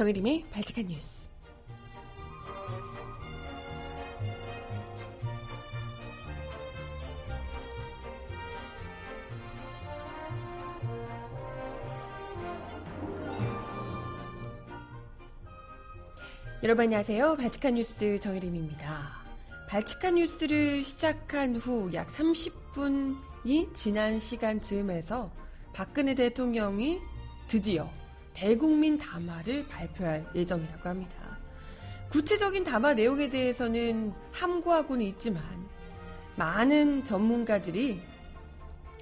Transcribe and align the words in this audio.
정혜림의 0.00 0.46
발칙한 0.50 0.86
뉴스. 0.86 1.28
여러분 16.62 16.84
안녕하세요. 16.84 17.36
발칙한 17.36 17.74
뉴스 17.74 18.18
정혜림입니다. 18.20 19.20
발칙한 19.68 20.14
뉴스를 20.14 20.82
시작한 20.82 21.56
후 21.56 21.92
약 21.92 22.08
30분이 22.08 23.74
지난 23.74 24.18
시간 24.18 24.62
즈음에서 24.62 25.30
박근혜 25.74 26.14
대통령이 26.14 27.00
드디어 27.48 27.99
대국민 28.40 28.96
담화를 28.96 29.68
발표할 29.68 30.24
예정이라고 30.34 30.88
합니다. 30.88 31.38
구체적인 32.08 32.64
담화 32.64 32.94
내용에 32.94 33.28
대해서는 33.28 34.14
함구하고는 34.32 35.04
있지만 35.08 35.42
많은 36.36 37.04
전문가들이 37.04 38.00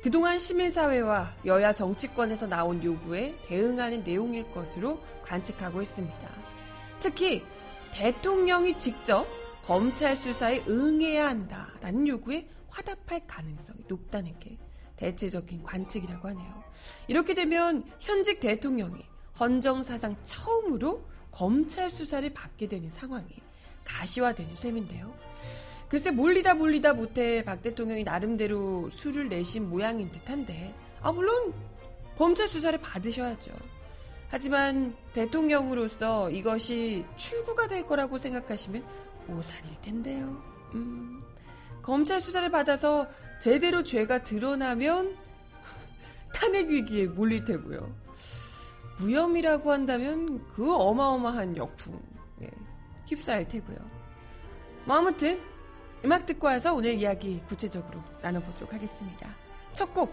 그동안 0.02 0.40
시민사회와 0.40 1.36
여야 1.46 1.72
정치권에서 1.72 2.48
나온 2.48 2.82
요구에 2.82 3.36
대응하는 3.46 4.02
내용일 4.02 4.50
것으로 4.50 5.00
관측하고 5.22 5.82
있습니다. 5.82 6.28
특히 6.98 7.44
대통령이 7.92 8.76
직접 8.76 9.24
검찰 9.64 10.16
수사에 10.16 10.64
응해야 10.68 11.28
한다라는 11.28 12.08
요구에 12.08 12.48
화답할 12.70 13.20
가능성이 13.28 13.84
높다는 13.86 14.36
게 14.40 14.58
대체적인 14.96 15.62
관측이라고 15.62 16.26
하네요. 16.26 16.64
이렇게 17.06 17.34
되면 17.34 17.84
현직 18.00 18.40
대통령이 18.40 19.07
헌정 19.38 19.82
사상 19.82 20.16
처음으로 20.24 21.04
검찰 21.30 21.90
수사를 21.90 22.28
받게 22.32 22.68
되는 22.68 22.90
상황이 22.90 23.26
가시화되는 23.84 24.56
셈인데요. 24.56 25.14
글쎄 25.88 26.10
몰리다 26.10 26.54
몰리다 26.54 26.92
못해 26.94 27.42
박 27.44 27.62
대통령이 27.62 28.04
나름대로 28.04 28.90
수를 28.90 29.28
내신 29.28 29.70
모양인 29.70 30.10
듯한데 30.10 30.74
아 31.00 31.12
물론 31.12 31.54
검찰 32.16 32.48
수사를 32.48 32.78
받으셔야죠. 32.78 33.52
하지만 34.28 34.94
대통령으로서 35.14 36.30
이것이 36.30 37.06
출구가 37.16 37.68
될 37.68 37.86
거라고 37.86 38.18
생각하시면 38.18 38.84
오산일 39.28 39.80
텐데요. 39.80 40.42
음, 40.74 41.20
검찰 41.80 42.20
수사를 42.20 42.50
받아서 42.50 43.06
제대로 43.40 43.82
죄가 43.82 44.24
드러나면 44.24 45.16
탄핵 46.34 46.68
위기에 46.68 47.06
몰릴 47.06 47.44
테고요. 47.46 48.07
무혐의라고 48.98 49.72
한다면 49.72 50.44
그 50.54 50.74
어마어마한 50.74 51.56
역풍에 51.56 52.50
휩싸일 53.06 53.48
테고요. 53.48 53.76
뭐 54.84 54.96
아무튼 54.96 55.40
음악 56.04 56.26
듣고 56.26 56.46
와서 56.46 56.74
오늘 56.74 56.94
이야기 56.94 57.40
구체적으로 57.48 58.02
나눠보도록 58.22 58.72
하겠습니다. 58.72 59.28
첫 59.72 59.92
곡 59.94 60.12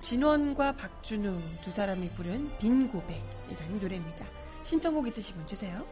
진원과 0.00 0.76
박준우 0.76 1.40
두 1.64 1.70
사람이 1.70 2.10
부른 2.10 2.58
빈 2.58 2.88
고백이라는 2.90 3.80
노래입니다. 3.80 4.26
신청곡 4.62 5.06
있으시면 5.06 5.46
주세요. 5.46 5.86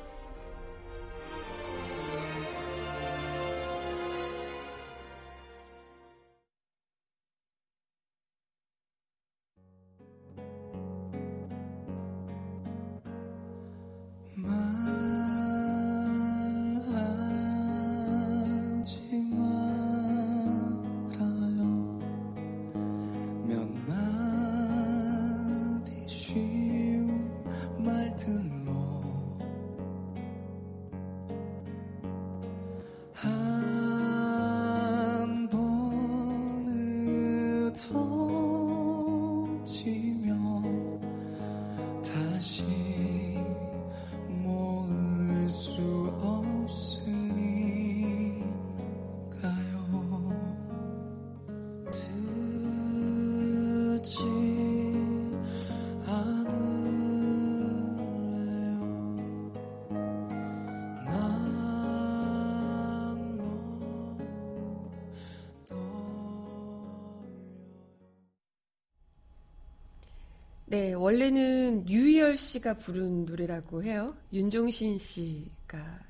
네, 70.75 70.93
원래는 70.93 71.89
유희열 71.89 72.37
씨가 72.37 72.75
부른 72.79 73.27
노래라고 73.27 73.85
해요. 73.85 74.17
윤종신 74.33 74.99
씨가 74.99 76.01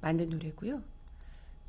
만든 0.00 0.26
노래고요. 0.26 0.82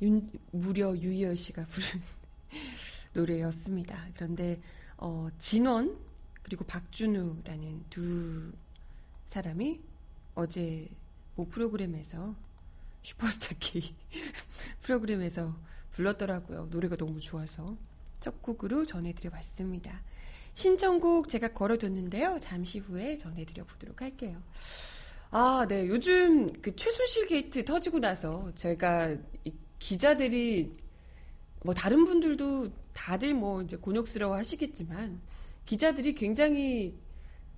윤, 0.02 0.28
무려 0.50 0.96
유희열 0.96 1.36
씨가 1.36 1.64
부른 1.66 2.02
노래였습니다. 3.14 4.08
그런데 4.16 4.60
어, 4.96 5.28
진원 5.38 5.96
그리고 6.42 6.64
박준우라는 6.64 7.84
두 7.88 8.50
사람이 9.28 9.80
어제 10.34 10.88
모 11.36 11.46
프로그램에서 11.46 12.34
슈퍼스타 13.04 13.54
K 13.60 13.94
프로그램에서 14.82 15.56
불렀더라고요. 15.92 16.66
노래가 16.72 16.96
너무 16.96 17.20
좋아서 17.20 17.76
첫 18.18 18.42
곡으로 18.42 18.84
전해드려 18.86 19.30
봤습니다. 19.30 20.02
신청곡 20.60 21.30
제가 21.30 21.48
걸어뒀는데요. 21.54 22.38
잠시 22.42 22.80
후에 22.80 23.16
전해드려 23.16 23.64
보도록 23.64 24.02
할게요. 24.02 24.42
아, 25.30 25.64
네. 25.66 25.88
요즘 25.88 26.52
그 26.60 26.76
최순실 26.76 27.28
게이트 27.28 27.64
터지고 27.64 27.98
나서 27.98 28.52
제가 28.54 29.16
기자들이 29.78 30.76
뭐 31.64 31.72
다른 31.72 32.04
분들도 32.04 32.68
다들 32.92 33.32
뭐 33.32 33.62
이제 33.62 33.78
곤욕스러워 33.78 34.36
하시겠지만 34.36 35.22
기자들이 35.64 36.14
굉장히 36.14 36.94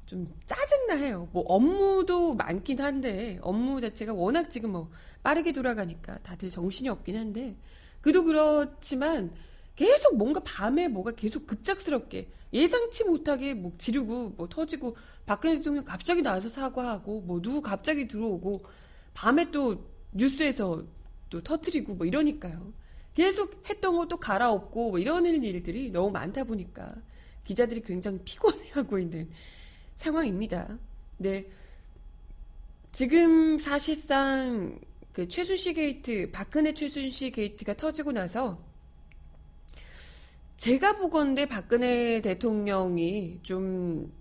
좀 0.07 0.33
짜증나 0.47 0.95
해요. 0.95 1.29
뭐 1.33 1.43
업무도 1.43 2.35
많긴 2.35 2.81
한데 2.81 3.41
업무 3.43 3.81
자체가 3.81 4.13
워낙 4.13 4.49
지금 4.49 4.71
뭐 4.71 4.91
빠르게 5.25 5.51
돌아가니까 5.51 6.19
다들 6.19 6.51
정신이 6.51 6.89
없긴 6.89 7.17
한데 7.17 7.57
그도 8.01 8.23
그렇지만 8.23 9.33
계속 9.77 10.17
뭔가 10.17 10.41
밤에 10.41 10.89
뭐가 10.89 11.13
계속 11.13 11.47
급작스럽게 11.47 12.29
예상치 12.53 13.05
못하게 13.05 13.55
뭐 13.55 13.73
지르고 13.79 14.31
뭐 14.31 14.49
터지고 14.49 14.97
박근혜 15.25 15.57
대통령 15.57 15.85
갑자기 15.85 16.21
나와서 16.23 16.49
사과하고 16.49 17.23
뭐 17.23 17.41
누구 17.41 17.63
갑자기 17.63 18.07
들어오고 18.07 18.65
밤에 19.15 19.51
또 19.51 19.85
뉴스에서 20.13 20.85
또 21.31 21.43
터트리고 21.43 21.95
뭐 21.95 22.07
이러니까요. 22.07 22.73
계속 23.15 23.63
했던 23.69 23.97
거 23.97 24.07
또 24.07 24.17
갈아엎고 24.19 24.91
뭐 24.91 24.99
이러는 24.99 25.43
일들이 25.43 25.91
너무 25.91 26.11
많다 26.11 26.45
보니까 26.45 26.95
기자들이 27.45 27.83
굉장히 27.83 28.19
피곤해하고 28.25 28.99
있는 28.99 29.31
상황입니다. 29.97 30.79
네. 31.19 31.47
지금 32.93 33.59
사실상 33.59 34.79
그 35.13 35.29
최순실 35.29 35.75
게이트, 35.75 36.31
박근혜 36.31 36.75
최순실 36.75 37.33
게이트가 37.33 37.75
터지고 37.75 38.13
나서 38.13 38.63
제가 40.57 40.97
보건대 40.99 41.47
박근혜 41.47 42.21
대통령이 42.21 43.41
좀 43.43 44.13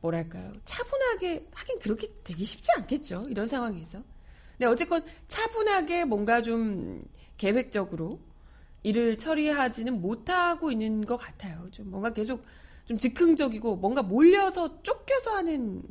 뭐랄까요 0.00 0.52
차분하게 0.64 1.48
하긴 1.52 1.78
그렇게 1.80 2.08
되기 2.22 2.44
쉽지 2.44 2.68
않겠죠 2.76 3.26
이런 3.28 3.46
상황에서. 3.46 4.02
네 4.58 4.66
어쨌건 4.66 5.04
차분하게 5.28 6.04
뭔가 6.04 6.42
좀 6.42 7.04
계획적으로 7.36 8.20
일을 8.82 9.18
처리하지는 9.18 10.00
못하고 10.00 10.70
있는 10.70 11.04
것 11.04 11.16
같아요. 11.16 11.68
좀 11.70 11.90
뭔가 11.90 12.12
계속 12.12 12.44
좀 12.84 12.96
즉흥적이고 12.96 13.76
뭔가 13.76 14.02
몰려서 14.02 14.82
쫓겨서 14.82 15.32
하는 15.32 15.82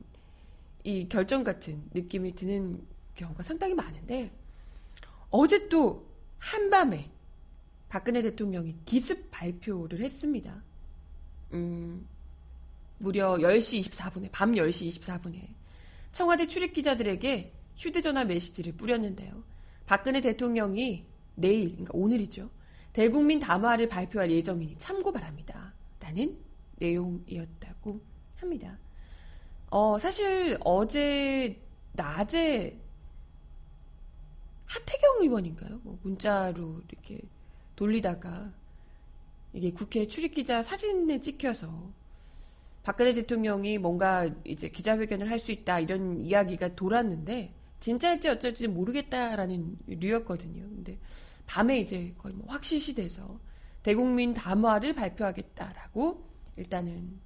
이 0.83 1.07
결정 1.07 1.43
같은 1.43 1.83
느낌이 1.93 2.33
드는 2.33 2.81
경우가 3.15 3.43
상당히 3.43 3.73
많은데 3.73 4.31
어제 5.29 5.67
또 5.69 6.07
한밤에 6.39 7.11
박근혜 7.89 8.21
대통령이 8.21 8.75
기습 8.85 9.31
발표를 9.31 10.01
했습니다. 10.01 10.61
음, 11.53 12.05
무려 12.97 13.35
10시 13.35 13.89
24분에, 13.89 14.29
밤 14.31 14.53
10시 14.53 14.99
24분에 14.99 15.47
청와대 16.11 16.47
출입 16.47 16.73
기자들에게 16.73 17.53
휴대전화 17.77 18.25
메시지를 18.25 18.73
뿌렸는데요. 18.73 19.43
박근혜 19.85 20.19
대통령이 20.19 21.05
내일, 21.35 21.69
그러니까 21.69 21.91
오늘이죠. 21.93 22.49
대국민 22.91 23.39
담화를 23.39 23.87
발표할 23.87 24.31
예정이니 24.31 24.77
참고 24.79 25.11
바랍니다. 25.11 25.73
라는 25.99 26.37
내용이었다고 26.77 28.01
합니다. 28.37 28.77
어, 29.69 29.99
사실 29.99 30.57
어제 30.63 31.61
낮에 31.93 32.79
하태경 34.65 35.21
의원인가요? 35.21 35.79
뭐 35.83 35.99
문자로 36.01 36.81
이렇게 36.89 37.21
돌리다가 37.77 38.51
이게 39.53 39.71
국회 39.71 40.05
출입기자 40.05 40.61
사진에 40.61 41.21
찍혀서 41.21 41.93
박근혜 42.83 43.13
대통령이 43.13 43.77
뭔가 43.77 44.29
이제 44.43 44.67
기자회견을 44.69 45.29
할 45.29 45.39
수 45.39 45.51
있다 45.53 45.79
이런 45.79 46.19
이야기가 46.19 46.75
돌았는데 46.75 47.53
진짜일지 47.79 48.27
어쩔지 48.27 48.67
모르겠다라는 48.67 49.77
류였거든요. 49.87 50.63
근데 50.63 50.97
밤에 51.45 51.79
이제 51.79 52.13
거의 52.17 52.35
뭐 52.35 52.47
확실시 52.49 52.93
돼서 52.93 53.39
대국민 53.83 54.33
담화를 54.33 54.93
발표하겠다라고 54.93 56.25
일단은 56.57 57.19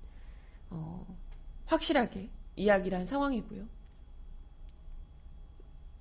어, 0.69 1.17
확실하게 1.65 2.29
이야기를 2.55 2.97
한 2.97 3.05
상황이고요. 3.05 3.65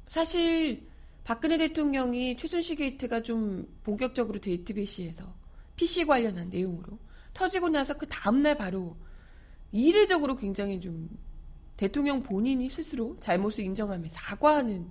사실 0.08 0.89
박근혜 1.24 1.58
대통령이 1.58 2.36
최순실 2.36 2.76
게이트가 2.76 3.22
좀 3.22 3.68
본격적으로 3.84 4.40
데이트베이시에서 4.40 5.32
PC 5.76 6.06
관련한 6.06 6.50
내용으로 6.50 6.98
터지고 7.34 7.68
나서 7.68 7.96
그 7.96 8.06
다음날 8.08 8.56
바로 8.56 8.96
이례적으로 9.72 10.36
굉장히 10.36 10.80
좀 10.80 11.08
대통령 11.76 12.22
본인이 12.22 12.68
스스로 12.68 13.16
잘못을 13.20 13.64
인정하며 13.64 14.08
사과하는 14.08 14.90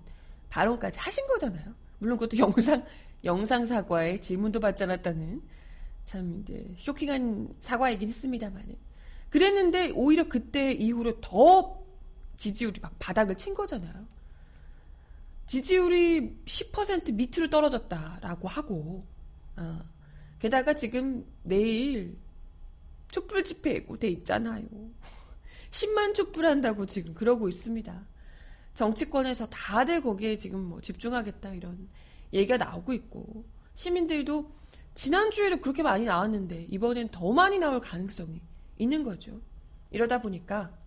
발언까지 0.49 0.97
하신 0.99 1.27
거잖아요. 1.27 1.75
물론 1.99 2.17
그것도 2.17 2.37
영상 2.39 2.85
영상 3.23 3.65
사과에 3.65 4.19
질문도 4.19 4.59
받지 4.59 4.83
않았다는 4.83 5.41
참 6.05 6.41
이제 6.41 6.73
쇼킹한 6.77 7.55
사과이긴 7.59 8.09
했습니다만은 8.09 8.75
그랬는데 9.29 9.91
오히려 9.93 10.27
그때 10.27 10.71
이후로 10.71 11.21
더 11.21 11.83
지지율이 12.37 12.79
막 12.79 12.95
바닥을 12.97 13.35
친 13.35 13.53
거잖아요. 13.53 14.07
지지율이 15.49 16.43
10% 16.45 17.11
밑으로 17.15 17.49
떨어졌다라고 17.49 18.47
하고 18.47 19.07
어. 19.57 19.81
게다가 20.37 20.75
지금 20.75 21.25
내일 21.41 22.19
촛불 23.09 23.43
집회 23.43 23.73
예고돼 23.73 24.09
있잖아요. 24.09 24.63
10만 25.71 26.13
촛불 26.13 26.45
한다고 26.45 26.85
지금 26.85 27.15
그러고 27.15 27.49
있습니다. 27.49 28.07
정치권에서 28.75 29.47
다들 29.49 30.03
거기에 30.03 30.37
지금 30.37 30.65
뭐 30.65 30.81
집중하겠다 30.81 31.55
이런 31.55 31.89
얘기가 32.31 32.57
나오고 32.57 32.93
있고 32.93 33.43
시민들도 33.73 34.51
지난주에도 34.93 35.57
그렇게 35.57 35.81
많이 35.81 36.05
나왔는데 36.05 36.67
이번엔 36.69 37.09
더 37.09 37.33
많이 37.33 37.57
나올 37.57 37.81
가능성이 37.81 38.39
있는 38.77 39.03
거죠. 39.03 39.41
이러다 39.89 40.21
보니까 40.21 40.77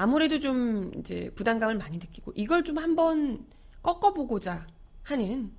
아무래도 0.00 0.38
좀 0.38 0.90
이제 0.98 1.30
부담감을 1.34 1.76
많이 1.76 1.98
느끼고 1.98 2.32
이걸 2.34 2.64
좀 2.64 2.78
한번 2.78 3.46
꺾어보고자 3.82 4.66
하는 5.02 5.52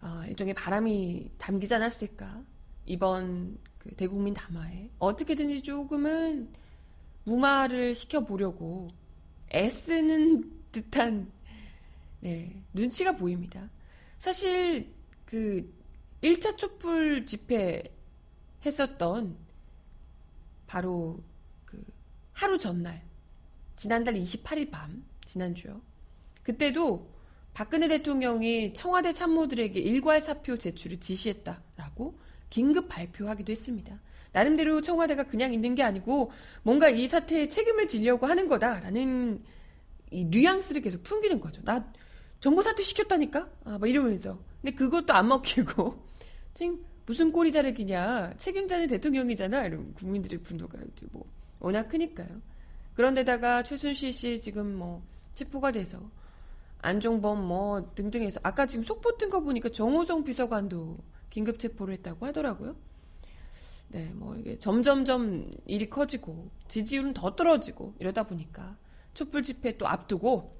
어, 0.00 0.22
일종의 0.26 0.54
바람이 0.54 1.32
담기지 1.36 1.74
않았을까 1.74 2.42
이번 2.86 3.58
그 3.76 3.94
대국민 3.94 4.32
담화에 4.32 4.88
어떻게든지 4.98 5.62
조금은 5.64 6.48
무마를 7.24 7.94
시켜보려고 7.94 8.88
애쓰는 9.52 10.50
듯한 10.72 11.30
네, 12.20 12.58
눈치가 12.72 13.12
보입니다. 13.12 13.68
사실 14.18 14.94
그 15.26 15.70
1차 16.22 16.56
촛불 16.56 17.26
집회 17.26 17.82
했었던 18.64 19.36
바로 20.66 21.22
그 21.66 21.84
하루 22.32 22.56
전날 22.56 23.11
지난달 23.76 24.14
28일 24.14 24.70
밤 24.70 25.04
지난주요. 25.26 25.80
그때도 26.42 27.10
박근혜 27.54 27.88
대통령이 27.88 28.74
청와대 28.74 29.12
참모들에게 29.12 29.78
일괄 29.78 30.20
사표 30.20 30.56
제출을 30.56 31.00
지시했다라고 31.00 32.18
긴급 32.48 32.88
발표하기도 32.88 33.50
했습니다. 33.52 34.00
나름대로 34.32 34.80
청와대가 34.80 35.24
그냥 35.24 35.52
있는 35.52 35.74
게 35.74 35.82
아니고 35.82 36.32
뭔가 36.62 36.88
이 36.88 37.06
사태에 37.06 37.48
책임을 37.48 37.88
지려고 37.88 38.26
하는 38.26 38.48
거다라는 38.48 39.42
이 40.10 40.24
뉘앙스를 40.24 40.82
계속 40.82 41.02
풍기는 41.02 41.40
거죠. 41.40 41.62
나 41.64 41.92
정보 42.40 42.62
사퇴 42.62 42.82
시켰다니까? 42.82 43.48
아, 43.64 43.78
막 43.78 43.88
이러면서. 43.88 44.38
근데 44.60 44.74
그것도 44.74 45.12
안 45.12 45.28
먹히고 45.28 46.06
지금 46.54 46.84
무슨 47.06 47.30
꼬리 47.30 47.52
자르기냐? 47.52 48.34
책임자는 48.38 48.88
대통령이잖아. 48.88 49.66
이런 49.66 49.92
국민들의 49.94 50.40
분노가 50.42 50.78
이제 50.92 51.06
뭐 51.12 51.24
워낙 51.60 51.88
크니까요. 51.88 52.40
그런데다가 52.94 53.62
최순실 53.62 54.12
씨 54.12 54.40
지금 54.40 54.74
뭐 54.74 55.02
체포가 55.34 55.72
돼서 55.72 55.98
안종범 56.82 57.46
뭐 57.46 57.92
등등해서 57.94 58.40
아까 58.42 58.66
지금 58.66 58.82
속보 58.82 59.16
뜬 59.16 59.30
거 59.30 59.40
보니까 59.40 59.70
정호성 59.70 60.24
비서관도 60.24 60.98
긴급 61.30 61.58
체포를 61.58 61.94
했다고 61.94 62.26
하더라고요. 62.26 62.76
네, 63.88 64.10
뭐 64.14 64.36
이게 64.36 64.58
점점점 64.58 65.50
일이 65.66 65.88
커지고 65.88 66.50
지지율은 66.68 67.14
더 67.14 67.36
떨어지고 67.36 67.94
이러다 67.98 68.24
보니까 68.24 68.76
촛불 69.14 69.42
집회 69.42 69.76
또 69.76 69.86
앞두고 69.86 70.56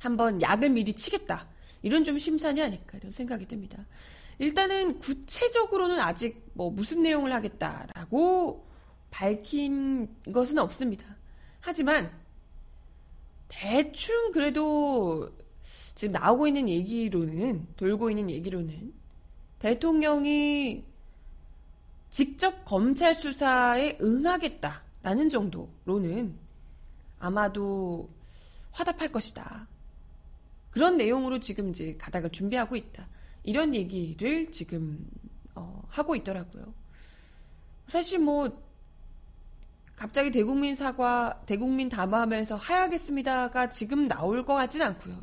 한번 0.00 0.40
약을 0.42 0.70
미리 0.70 0.92
치겠다. 0.92 1.48
이런 1.82 2.04
좀 2.04 2.18
심산이 2.18 2.60
아닐까 2.60 2.98
이런 2.98 3.10
생각이 3.10 3.46
듭니다. 3.46 3.84
일단은 4.38 4.98
구체적으로는 4.98 6.00
아직 6.00 6.44
뭐 6.54 6.70
무슨 6.70 7.02
내용을 7.02 7.32
하겠다라고 7.32 8.67
밝힌 9.10 10.08
것은 10.32 10.58
없습니다. 10.58 11.04
하지만 11.60 12.10
대충 13.48 14.30
그래도 14.32 15.30
지금 15.94 16.12
나오고 16.12 16.46
있는 16.46 16.68
얘기로는 16.68 17.66
돌고 17.76 18.10
있는 18.10 18.30
얘기로는 18.30 18.92
대통령이 19.58 20.84
직접 22.10 22.64
검찰 22.64 23.14
수사에 23.14 23.98
응하겠다라는 24.00 25.28
정도로는 25.30 26.34
아마도 27.18 28.08
화답할 28.70 29.10
것이다. 29.10 29.66
그런 30.70 30.96
내용으로 30.96 31.40
지금 31.40 31.70
이제 31.70 31.96
가닥을 31.98 32.30
준비하고 32.30 32.76
있다. 32.76 33.08
이런 33.42 33.74
얘기를 33.74 34.52
지금 34.52 35.04
어, 35.54 35.82
하고 35.88 36.14
있더라고요. 36.14 36.72
사실 37.86 38.18
뭐 38.20 38.67
갑자기 39.98 40.30
대국민 40.30 40.76
사과, 40.76 41.42
대국민 41.44 41.88
담화하면서 41.88 42.54
하야하겠습니다가 42.54 43.68
지금 43.68 44.06
나올 44.06 44.46
것 44.46 44.54
같진 44.54 44.80
않고요. 44.80 45.20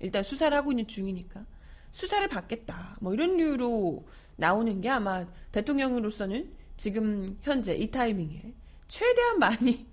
일단 0.00 0.22
수사를 0.22 0.54
하고 0.54 0.72
있는 0.72 0.86
중이니까 0.86 1.46
수사를 1.90 2.28
받겠다. 2.28 2.98
뭐 3.00 3.14
이런 3.14 3.38
이유로 3.38 4.06
나오는 4.36 4.78
게 4.82 4.90
아마 4.90 5.24
대통령으로서는 5.52 6.52
지금 6.76 7.38
현재 7.40 7.74
이 7.74 7.90
타이밍에 7.90 8.52
최대한 8.88 9.38
많이 9.38 9.86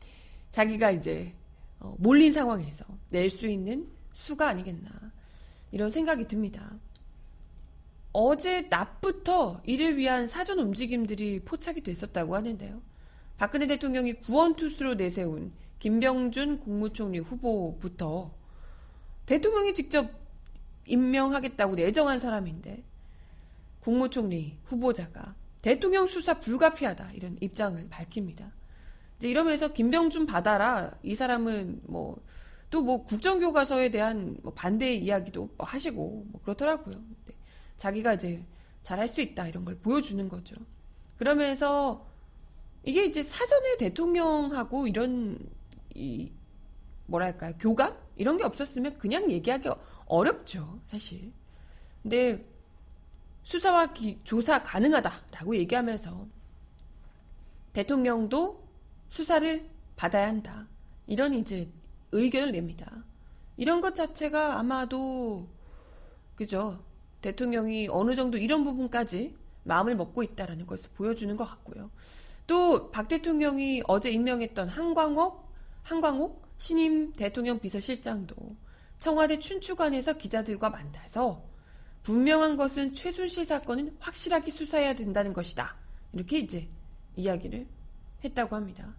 자기가 0.50 0.90
이제 0.90 1.34
어, 1.78 1.94
몰린 1.98 2.32
상황에서 2.32 2.86
낼 3.10 3.28
수 3.28 3.46
있는 3.46 3.86
수가 4.14 4.48
아니겠나 4.48 4.88
이런 5.72 5.90
생각이 5.90 6.26
듭니다. 6.26 6.72
어제 8.14 8.62
낮부터 8.70 9.60
이를 9.66 9.98
위한 9.98 10.26
사전 10.26 10.58
움직임들이 10.58 11.40
포착이 11.40 11.82
됐었다고 11.82 12.34
하는데요. 12.34 12.93
박근혜 13.36 13.66
대통령이 13.66 14.14
구원투수로 14.20 14.94
내세운 14.94 15.52
김병준 15.80 16.60
국무총리 16.60 17.18
후보부터 17.18 18.32
대통령이 19.26 19.74
직접 19.74 20.10
임명하겠다고 20.86 21.74
내정한 21.74 22.20
사람인데 22.20 22.84
국무총리 23.80 24.58
후보자가 24.64 25.34
대통령 25.62 26.06
수사 26.06 26.38
불가피하다 26.40 27.12
이런 27.12 27.36
입장을 27.40 27.88
밝힙니다. 27.88 28.52
이제 29.18 29.28
이러면서 29.30 29.72
김병준 29.72 30.26
받아라 30.26 30.92
이 31.02 31.14
사람은 31.14 31.82
뭐 31.84 32.22
또뭐 32.70 33.04
국정교과서에 33.04 33.90
대한 33.90 34.36
뭐 34.42 34.52
반대 34.52 34.94
이야기도 34.94 35.50
뭐 35.56 35.66
하시고 35.66 36.26
뭐 36.30 36.40
그렇더라고요. 36.42 37.00
자기가 37.76 38.14
이제 38.14 38.44
잘할 38.82 39.06
수 39.08 39.20
있다 39.20 39.48
이런 39.48 39.64
걸 39.64 39.76
보여주는 39.76 40.28
거죠. 40.28 40.56
그러면서 41.16 42.06
이게 42.84 43.06
이제 43.06 43.24
사전에 43.24 43.76
대통령하고 43.78 44.86
이런 44.86 45.38
이 45.94 46.30
뭐랄까요 47.06 47.54
교감 47.58 47.96
이런 48.16 48.36
게 48.36 48.44
없었으면 48.44 48.98
그냥 48.98 49.30
얘기하기 49.30 49.68
어렵죠 50.06 50.80
사실. 50.88 51.32
근데 52.02 52.44
수사와 53.42 53.92
기, 53.92 54.18
조사 54.24 54.62
가능하다라고 54.62 55.56
얘기하면서 55.56 56.26
대통령도 57.72 58.62
수사를 59.08 59.68
받아야 59.96 60.28
한다 60.28 60.66
이런 61.06 61.34
이제 61.34 61.70
의견을 62.12 62.52
냅니다. 62.52 63.04
이런 63.56 63.80
것 63.80 63.94
자체가 63.94 64.58
아마도 64.58 65.48
그죠 66.34 66.84
대통령이 67.22 67.88
어느 67.90 68.14
정도 68.14 68.36
이런 68.36 68.64
부분까지 68.64 69.34
마음을 69.62 69.96
먹고 69.96 70.22
있다라는 70.22 70.66
것을 70.66 70.90
보여주는 70.94 71.34
것 71.36 71.44
같고요. 71.44 71.90
또 72.46 72.90
박 72.90 73.08
대통령이 73.08 73.82
어제 73.86 74.10
임명했던 74.10 74.68
한광옥 74.68 75.52
한광옥 75.82 76.44
신임 76.58 77.12
대통령 77.12 77.58
비서실장도 77.58 78.34
청와대 78.98 79.38
춘추관에서 79.38 80.14
기자들과 80.14 80.70
만나서 80.70 81.42
분명한 82.02 82.56
것은 82.56 82.94
최순실 82.94 83.44
사건은 83.44 83.96
확실하게 83.98 84.50
수사해야 84.50 84.94
된다는 84.94 85.32
것이다. 85.32 85.74
이렇게 86.12 86.38
이제 86.38 86.68
이야기를 87.16 87.66
했다고 88.22 88.56
합니다. 88.56 88.94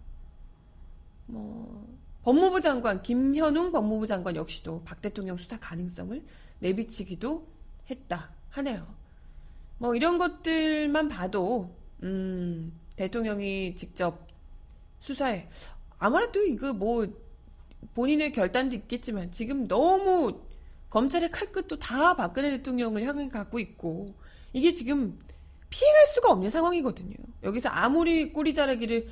뭐 1.26 1.86
법무부 2.22 2.60
장관 2.60 3.02
김현웅 3.02 3.72
법무부 3.72 4.06
장관 4.06 4.36
역시도 4.36 4.82
박 4.84 5.00
대통령 5.00 5.36
수사 5.36 5.58
가능성을 5.58 6.22
내비치기도 6.58 7.46
했다 7.90 8.30
하네요. 8.50 8.86
뭐 9.78 9.94
이런 9.94 10.18
것들만 10.18 11.08
봐도 11.08 11.74
음, 12.02 12.65
대통령이 12.96 13.76
직접 13.76 14.26
수사해 14.98 15.48
아무래도 15.98 16.42
이거 16.42 16.72
뭐 16.72 17.06
본인의 17.94 18.32
결단도 18.32 18.74
있겠지만 18.74 19.30
지금 19.30 19.68
너무 19.68 20.40
검찰의 20.90 21.30
칼끝도 21.30 21.78
다 21.78 22.14
박근혜 22.14 22.50
대통령을 22.50 23.04
향해 23.04 23.28
갖고 23.28 23.58
있고 23.58 24.14
이게 24.52 24.72
지금 24.72 25.18
피해갈 25.68 26.06
수가 26.06 26.32
없는 26.32 26.50
상황이거든요. 26.50 27.16
여기서 27.42 27.68
아무리 27.68 28.32
꼬리 28.32 28.54
자르기를 28.54 29.08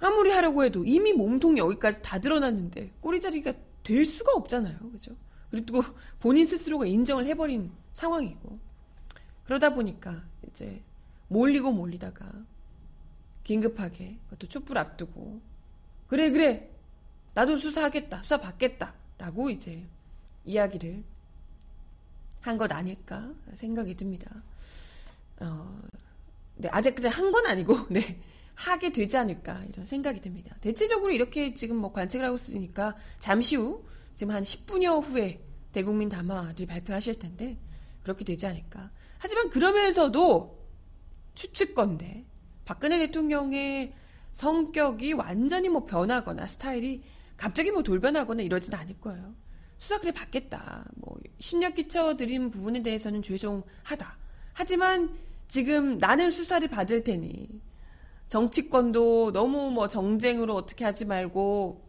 아무리 0.00 0.30
하려고 0.30 0.64
해도 0.64 0.84
이미 0.84 1.12
몸통이 1.12 1.58
여기까지 1.58 2.02
다 2.02 2.18
드러났는데 2.18 2.92
꼬리 3.00 3.20
자르기가 3.20 3.52
될 3.82 4.04
수가 4.04 4.32
없잖아요. 4.32 4.78
그죠? 4.90 5.12
그리고 5.50 5.82
본인 6.18 6.44
스스로가 6.44 6.86
인정을 6.86 7.26
해버린 7.26 7.70
상황이고 7.92 8.58
그러다 9.44 9.74
보니까 9.74 10.24
이제 10.48 10.82
몰리고 11.28 11.70
몰리다가 11.72 12.30
긴급하게 13.46 14.18
그것도 14.24 14.48
촛불 14.48 14.78
앞두고 14.78 15.40
그래 16.08 16.30
그래 16.30 16.70
나도 17.34 17.56
수사하겠다 17.56 18.22
수사 18.22 18.40
받겠다 18.40 18.94
라고 19.18 19.50
이제 19.50 19.86
이야기를 20.44 21.04
한 22.46 22.58
것 22.58 22.70
아닐까 22.70 23.28
생각이 23.54 23.96
듭니다. 23.96 24.30
어, 25.40 25.76
네, 26.54 26.68
아직 26.70 26.94
그냥 26.94 27.12
한건 27.12 27.44
아니고, 27.46 27.86
네, 27.90 28.20
하게 28.54 28.92
되지 28.92 29.16
않을까, 29.16 29.64
이런 29.68 29.84
생각이 29.84 30.20
듭니다. 30.20 30.56
대체적으로 30.60 31.12
이렇게 31.12 31.52
지금 31.54 31.76
뭐 31.76 31.92
관측을 31.92 32.24
하고 32.24 32.36
있으니까, 32.36 32.96
잠시 33.18 33.56
후, 33.56 33.84
지금 34.14 34.32
한 34.32 34.44
10분여 34.44 35.02
후에 35.02 35.42
대국민 35.72 36.08
담화를 36.08 36.66
발표하실 36.66 37.18
텐데, 37.18 37.58
그렇게 38.02 38.24
되지 38.24 38.46
않을까. 38.46 38.90
하지만 39.18 39.50
그러면서도 39.50 40.56
추측건데, 41.34 42.24
박근혜 42.66 42.98
대통령의 42.98 43.94
성격이 44.32 45.14
완전히 45.14 45.70
뭐 45.70 45.86
변하거나 45.86 46.46
스타일이 46.46 47.02
갑자기 47.36 47.70
뭐 47.70 47.82
돌변하거나 47.82 48.42
이러진 48.42 48.74
않을 48.74 49.00
거예요. 49.00 49.34
수사 49.78 49.98
그래 49.98 50.10
받겠다. 50.10 50.84
뭐 50.96 51.16
심력 51.38 51.74
끼쳐드린 51.76 52.50
부분에 52.50 52.82
대해서는 52.82 53.22
죄송하다. 53.22 54.18
하지만 54.52 55.16
지금 55.48 55.96
나는 55.98 56.30
수사를 56.30 56.66
받을 56.68 57.04
테니 57.04 57.48
정치권도 58.28 59.32
너무 59.32 59.70
뭐 59.70 59.86
정쟁으로 59.86 60.54
어떻게 60.56 60.84
하지 60.84 61.04
말고 61.04 61.88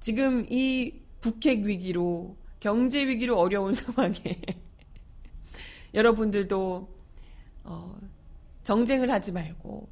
지금 0.00 0.44
이 0.50 1.00
북핵 1.20 1.60
위기로 1.60 2.36
경제 2.58 3.06
위기로 3.06 3.38
어려운 3.38 3.72
상황에 3.72 4.16
여러분들도 5.94 6.88
어, 7.64 8.00
정쟁을 8.64 9.10
하지 9.10 9.32
말고 9.32 9.88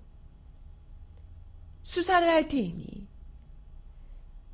수사를 1.82 2.28
할 2.28 2.46
테이니 2.46 3.08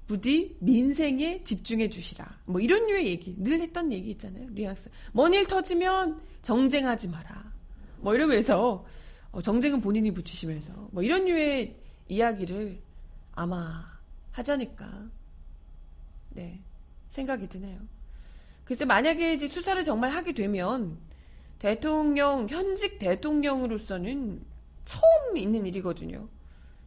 부디 0.07 0.57
민생에 0.61 1.43
집중해 1.43 1.91
주시라. 1.91 2.41
뭐 2.45 2.61
이런 2.61 2.87
류의 2.87 3.07
얘기 3.07 3.35
늘 3.37 3.61
했던 3.61 3.93
얘기 3.93 4.11
있잖아요. 4.13 4.49
뉘앙스. 4.51 4.91
뭔일 5.13 5.47
터지면 5.47 6.21
정쟁하지 6.43 7.09
마라. 7.09 7.53
뭐 7.99 8.15
이러면서 8.15 8.87
어, 9.33 9.43
정쟁은 9.43 9.81
본인이 9.81 10.13
붙이시면서 10.13 10.89
뭐 10.93 11.03
이런 11.03 11.25
류의 11.25 11.77
이야기를 12.09 12.81
아마 13.33 13.85
않을까. 14.33 15.11
네. 16.31 16.61
생각이 17.09 17.49
드네요. 17.49 17.81
글쎄 18.65 18.85
만약에 18.85 19.35
이제 19.35 19.47
수사를 19.49 19.83
정말 19.85 20.11
하게 20.11 20.33
되면 20.33 20.99
대통령 21.59 22.49
현직 22.49 22.99
대통령으로서는 22.99 24.45
처음 24.85 25.37
있는 25.37 25.67
일이거든요. 25.67 26.29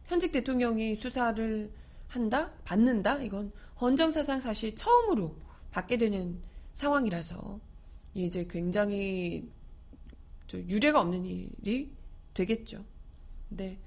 현직 0.06 0.32
대통령이 0.32 0.96
수사를 0.96 1.70
한다? 2.08 2.50
받는다? 2.64 3.18
이건 3.22 3.52
헌정사상 3.80 4.40
사실 4.40 4.74
처음으로 4.74 5.36
받게 5.70 5.96
되는 5.96 6.40
상황이라서 6.74 7.60
이제 8.14 8.46
굉장히 8.50 9.48
유례가 10.52 11.00
없는 11.00 11.24
일이 11.24 11.92
되겠죠. 12.34 12.84
네. 13.50 13.78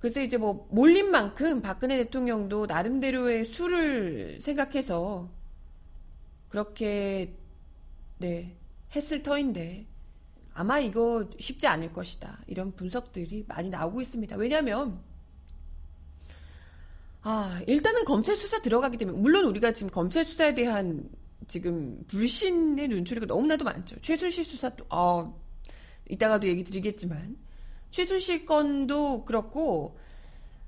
그래서 0.00 0.22
이제 0.22 0.36
뭐 0.36 0.68
몰린 0.70 1.10
만큼 1.10 1.60
박근혜 1.60 1.96
대통령도 1.98 2.66
나름대로의 2.66 3.44
수를 3.44 4.40
생각해서 4.40 5.28
그렇게 6.48 7.34
네 8.18 8.56
했을 8.94 9.22
터인데 9.22 9.86
아마 10.54 10.78
이거 10.78 11.28
쉽지 11.38 11.66
않을 11.66 11.92
것이다 11.92 12.38
이런 12.46 12.72
분석들이 12.74 13.44
많이 13.46 13.68
나오고 13.68 14.00
있습니다. 14.00 14.36
왜냐하면 14.36 15.00
아, 17.22 17.60
일단은 17.66 18.04
검찰 18.04 18.36
수사 18.36 18.60
들어가기 18.62 18.96
때문에, 18.96 19.18
물론 19.18 19.44
우리가 19.46 19.72
지금 19.72 19.90
검찰 19.90 20.24
수사에 20.24 20.54
대한 20.54 21.08
지금 21.46 22.02
불신의 22.06 22.88
눈초리가 22.88 23.26
너무나도 23.26 23.64
많죠. 23.64 23.96
최순실 24.00 24.44
수사도, 24.44 24.86
어, 24.88 25.38
이따가도 26.08 26.46
얘기 26.46 26.64
드리겠지만, 26.64 27.36
최순실 27.90 28.46
건도 28.46 29.24
그렇고, 29.24 29.98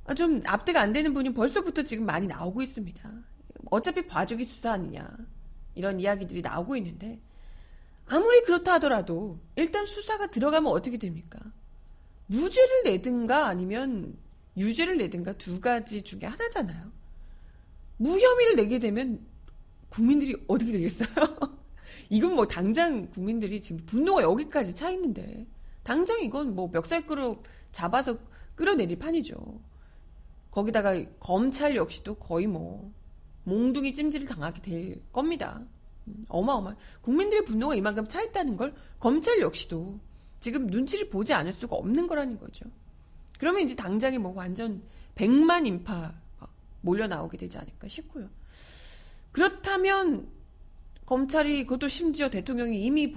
아, 0.04 0.14
좀 0.14 0.42
납득 0.42 0.76
안 0.76 0.92
되는 0.92 1.14
분이 1.14 1.32
벌써부터 1.34 1.82
지금 1.84 2.04
많이 2.04 2.26
나오고 2.26 2.62
있습니다. 2.62 3.10
어차피 3.70 4.06
봐주기 4.06 4.44
수사 4.44 4.72
아니냐. 4.72 5.08
이런 5.74 6.00
이야기들이 6.00 6.42
나오고 6.42 6.76
있는데, 6.76 7.20
아무리 8.12 8.42
그렇다 8.42 8.72
하더라도, 8.74 9.38
일단 9.54 9.86
수사가 9.86 10.26
들어가면 10.32 10.72
어떻게 10.72 10.98
됩니까? 10.98 11.38
무죄를 12.26 12.82
내든가 12.82 13.46
아니면 13.46 14.18
유죄를 14.56 14.98
내든가 14.98 15.32
두 15.34 15.60
가지 15.60 16.02
중에 16.02 16.22
하나잖아요. 16.24 16.90
무혐의를 17.98 18.56
내게 18.56 18.80
되면 18.80 19.24
국민들이 19.90 20.34
어떻게 20.48 20.72
되겠어요? 20.72 21.08
이건 22.10 22.34
뭐 22.34 22.48
당장 22.48 23.08
국민들이 23.10 23.60
지금 23.60 23.86
분노가 23.86 24.22
여기까지 24.22 24.74
차 24.74 24.90
있는데 24.90 25.46
당장 25.84 26.20
이건 26.20 26.56
뭐 26.56 26.68
멱살 26.68 27.06
끌어 27.06 27.40
잡아서 27.70 28.18
끌어내릴 28.56 28.98
판이죠. 28.98 29.60
거기다가 30.50 31.00
검찰 31.20 31.76
역시도 31.76 32.16
거의 32.16 32.48
뭐 32.48 32.92
몽둥이 33.44 33.94
찜질을 33.94 34.26
당하게 34.26 34.62
될 34.62 35.02
겁니다. 35.12 35.64
음, 36.10 36.24
어마어마. 36.28 36.76
국민들의 37.02 37.44
분노가 37.44 37.74
이만큼 37.74 38.06
차 38.06 38.22
있다는 38.22 38.56
걸 38.56 38.74
검찰 38.98 39.40
역시도 39.40 39.98
지금 40.40 40.66
눈치를 40.66 41.08
보지 41.10 41.32
않을 41.32 41.52
수가 41.52 41.76
없는 41.76 42.06
거라는 42.06 42.38
거죠. 42.38 42.64
그러면 43.38 43.62
이제 43.62 43.74
당장에 43.74 44.18
뭐 44.18 44.32
완전 44.34 44.82
100만 45.14 45.66
인파 45.66 46.14
몰려 46.80 47.06
나오게 47.06 47.36
되지 47.36 47.58
않을까 47.58 47.88
싶고요. 47.88 48.28
그렇다면 49.32 50.28
검찰이 51.06 51.64
그것도 51.64 51.88
심지어 51.88 52.30
대통령이 52.30 52.82
이미 52.82 53.12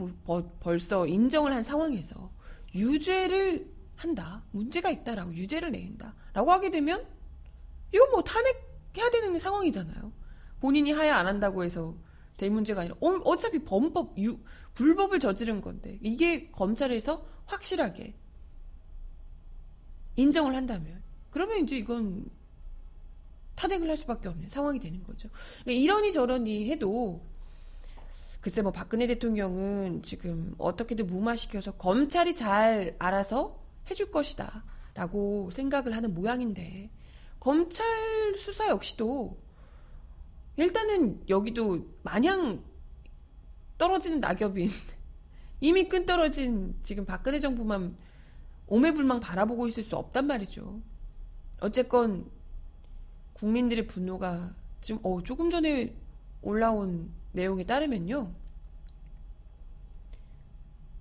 벌써 0.59 1.05
인정을 1.05 1.53
한 1.53 1.63
상황에서 1.63 2.31
유죄를 2.73 3.71
한다. 3.95 4.43
문제가 4.51 4.89
있다라고 4.89 5.33
유죄를 5.33 5.71
내린다 5.71 6.13
라고 6.33 6.51
하게 6.51 6.71
되면 6.71 7.05
이거 7.93 8.07
뭐 8.11 8.23
탄핵해야 8.23 9.09
되는 9.11 9.37
상황이잖아요. 9.37 10.11
본인이 10.59 10.91
하야 10.91 11.17
안 11.17 11.27
한다고 11.27 11.63
해서 11.63 11.95
될 12.43 12.51
문제가 12.51 12.81
아니라 12.81 12.97
어, 12.99 13.37
차피 13.37 13.59
범법 13.59 14.19
유, 14.19 14.37
불법을 14.73 15.21
저지른 15.21 15.61
건데 15.61 15.97
이게 16.01 16.51
검찰에서 16.51 17.25
확실하게 17.45 18.13
인정을 20.17 20.53
한다면 20.53 21.01
그러면 21.29 21.59
이제 21.59 21.77
이건 21.77 22.29
탄핵을 23.55 23.89
할 23.89 23.95
수밖에 23.95 24.27
없는 24.27 24.49
상황이 24.49 24.77
되는 24.77 25.01
거죠. 25.03 25.29
그러니까 25.63 25.81
이러니 25.81 26.11
저러니 26.11 26.69
해도 26.69 27.21
글쎄 28.41 28.61
뭐 28.61 28.73
박근혜 28.73 29.07
대통령은 29.07 30.03
지금 30.03 30.53
어떻게든 30.57 31.07
무마시켜서 31.07 31.71
검찰이 31.77 32.35
잘 32.35 32.97
알아서 32.99 33.63
해줄 33.89 34.11
것이다 34.11 34.65
라고 34.95 35.49
생각을 35.51 35.95
하는 35.95 36.13
모양인데 36.13 36.91
검찰 37.39 38.35
수사 38.35 38.67
역시도 38.67 39.37
일단은 40.57 41.23
여기도 41.29 41.87
마냥 42.03 42.63
떨어지는 43.77 44.19
낙엽인 44.19 44.69
이미 45.61 45.87
끈 45.89 46.05
떨어진 46.05 46.75
지금 46.83 47.05
박근혜 47.05 47.39
정부만 47.39 47.97
오매불망 48.67 49.19
바라보고 49.19 49.67
있을 49.67 49.83
수 49.83 49.95
없단 49.95 50.27
말이죠. 50.27 50.81
어쨌건 51.59 52.29
국민들의 53.33 53.87
분노가 53.87 54.53
지금 54.81 54.99
어, 55.03 55.21
조금 55.23 55.49
전에 55.49 55.95
올라온 56.41 57.11
내용에 57.31 57.65
따르면요. 57.65 58.31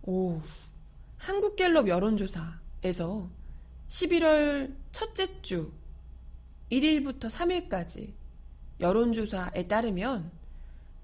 오, 0.05 0.41
한국갤럽 1.19 1.89
여론조사에서 1.89 3.29
11월 3.89 4.75
첫째 4.91 5.43
주 5.43 5.73
1일부터 6.71 7.31
3일까지 7.31 8.13
여론조사에 8.83 9.67
따르면 9.69 10.31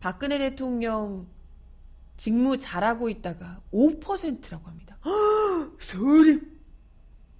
박근혜 0.00 0.38
대통령 0.38 1.26
직무 2.16 2.58
잘하고 2.58 3.08
있다가 3.08 3.60
5%라고 3.72 4.66
합니다. 4.66 4.98
소름! 5.78 6.58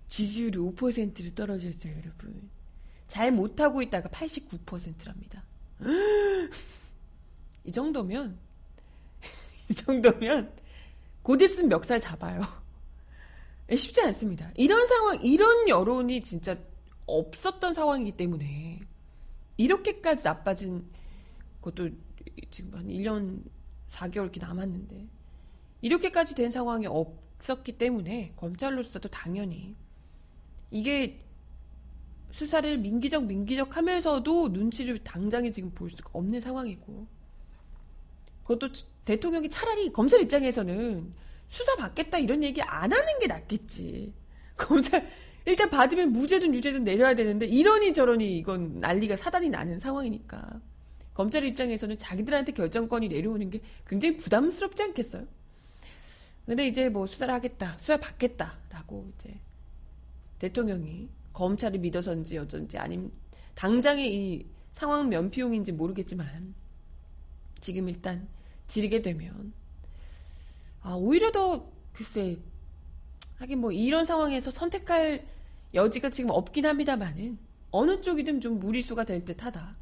지지율이 0.07 0.59
5%로 0.59 1.35
떨어졌어요, 1.35 1.93
여러분. 1.93 2.49
잘 3.09 3.33
못하고 3.33 3.83
있다가 3.83 4.09
89%랍니다. 4.09 5.43
이 7.65 7.73
정도면, 7.73 8.39
이 9.69 9.75
정도면, 9.75 10.53
곧 11.23 11.43
있으면 11.43 11.69
멱살 11.69 12.01
잡아요. 12.01 12.43
예, 13.71 13.77
쉽지 13.77 14.01
않습니다. 14.03 14.51
이런 14.55 14.87
상황, 14.87 15.23
이런 15.23 15.69
여론이 15.69 16.23
진짜 16.23 16.57
없었던 17.07 17.75
상황이기 17.75 18.13
때문에, 18.13 18.81
이렇게까지 19.59 20.25
나빠진 20.25 20.89
것도 21.61 21.91
지금 22.51 22.79
한 22.79 22.87
1년 22.87 23.43
4개월 23.89 24.23
이렇게 24.23 24.41
남았는데, 24.41 25.07
이렇게까지 25.83 26.35
된 26.35 26.51
상황이 26.51 26.87
없었기 26.87 27.77
때문에, 27.77 28.33
검찰로서도 28.37 29.11
당연히, 29.11 29.77
이게 30.71 31.19
수사를 32.31 32.79
민기적 32.79 33.25
민기적 33.25 33.77
하면서도 33.77 34.49
눈치를 34.49 35.03
당장에 35.03 35.51
지금 35.51 35.71
볼 35.71 35.91
수가 35.91 36.11
없는 36.13 36.41
상황이고 36.41 37.07
그것도 38.43 38.73
대통령이 39.05 39.49
차라리 39.49 39.93
검찰 39.93 40.21
입장에서는 40.23 41.13
수사 41.47 41.77
받겠다 41.77 42.19
이런 42.19 42.43
얘기 42.43 42.61
안 42.63 42.93
하는 42.93 43.19
게 43.19 43.27
낫겠지. 43.27 44.13
검찰 44.57 45.09
일단 45.49 45.71
받으면 45.71 46.13
무죄든 46.13 46.55
유죄든 46.55 46.85
내려야 46.85 47.15
되는데 47.15 47.47
이러니 47.47 47.95
저러니 47.95 48.37
이건 48.37 48.81
난리가 48.81 49.17
사단이 49.17 49.49
나는 49.49 49.79
상황이니까 49.79 50.61
검찰 51.15 51.43
입장에서는 51.43 51.97
자기들한테 51.97 52.53
결정권이 52.53 53.09
내려오는 53.09 53.49
게 53.49 53.63
굉장히 53.87 54.19
부담스럽지 54.19 54.83
않겠어요? 54.83 55.27
근데 56.45 56.69
이제 56.69 56.91
뭐 56.91 57.07
수사를 57.07 57.33
하겠다, 57.33 57.79
수사 57.79 57.97
받겠다라고 57.97 59.11
이제 59.15 59.41
대통령이 60.39 61.09
검찰을 61.33 61.79
믿어서인지 61.81 62.37
어쩐지 62.37 62.77
아니면 62.77 63.11
당장의 63.55 64.15
이 64.15 64.47
상황 64.73 65.09
면피용인지 65.09 65.73
모르겠지만 65.73 66.55
지금 67.61 67.89
일단 67.89 68.29
지르게 68.67 69.01
되면 69.01 69.55
아 70.83 70.93
오히려 70.93 71.33
더 71.33 71.67
글쎄 71.95 72.37
하긴 73.37 73.61
뭐 73.61 73.73
이런 73.73 74.05
상황에서 74.05 74.51
선택할 74.51 75.38
여지가 75.75 76.11
지금 76.11 76.31
없긴 76.31 76.67
합니다만은 76.67 77.39
어느 77.71 78.01
쪽이든 78.01 78.41
좀 78.41 78.59
무리수가 78.59 79.05
될 79.05 79.25
듯하다. 79.25 79.77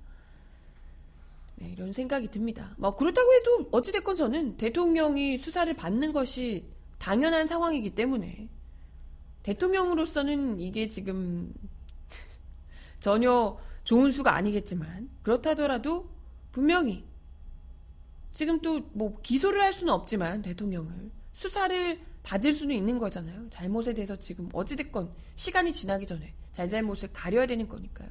네, 1.56 1.70
이런 1.70 1.92
생각이 1.92 2.28
듭니다. 2.28 2.74
뭐 2.76 2.94
그렇다고 2.94 3.32
해도 3.32 3.68
어찌됐건 3.70 4.16
저는 4.16 4.56
대통령이 4.56 5.38
수사를 5.38 5.72
받는 5.74 6.12
것이 6.12 6.64
당연한 6.98 7.46
상황이기 7.46 7.94
때문에 7.94 8.48
대통령으로서는 9.42 10.60
이게 10.60 10.88
지금 10.88 11.54
전혀 13.00 13.58
좋은 13.84 14.10
수가 14.10 14.34
아니겠지만 14.34 15.08
그렇다더라도 15.22 16.10
분명히 16.52 17.04
지금 18.32 18.60
또 18.60 18.80
뭐 18.92 19.18
기소를 19.22 19.62
할 19.62 19.72
수는 19.72 19.92
없지만 19.92 20.42
대통령을 20.42 21.10
수사를 21.32 22.00
받을 22.26 22.52
수는 22.52 22.74
있는 22.74 22.98
거잖아요. 22.98 23.48
잘못에 23.50 23.94
대해서 23.94 24.16
지금 24.16 24.48
어찌됐건 24.52 25.12
시간이 25.36 25.72
지나기 25.72 26.06
전에 26.06 26.34
잘잘못을 26.54 27.12
가려야 27.12 27.46
되는 27.46 27.68
거니까요. 27.68 28.08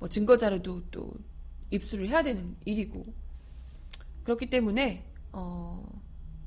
뭐 0.00 0.08
증거 0.08 0.36
자료도 0.36 0.90
또 0.90 1.12
입수를 1.70 2.08
해야 2.08 2.24
되는 2.24 2.56
일이고 2.64 3.06
그렇기 4.24 4.50
때문에 4.50 5.04
어, 5.30 5.86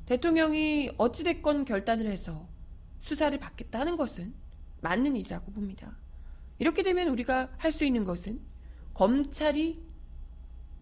대통령이 0.08 0.92
어찌됐건 0.98 1.64
결단을 1.64 2.08
해서 2.08 2.50
수사를 3.00 3.40
받겠다 3.40 3.80
하는 3.80 3.96
것은 3.96 4.34
맞는 4.82 5.16
일이라고 5.16 5.54
봅니다. 5.54 5.96
이렇게 6.60 6.84
되면 6.84 7.08
우리가 7.08 7.50
할 7.58 7.72
수 7.72 7.86
있는 7.86 8.04
것은 8.04 8.42
검찰이 8.94 9.82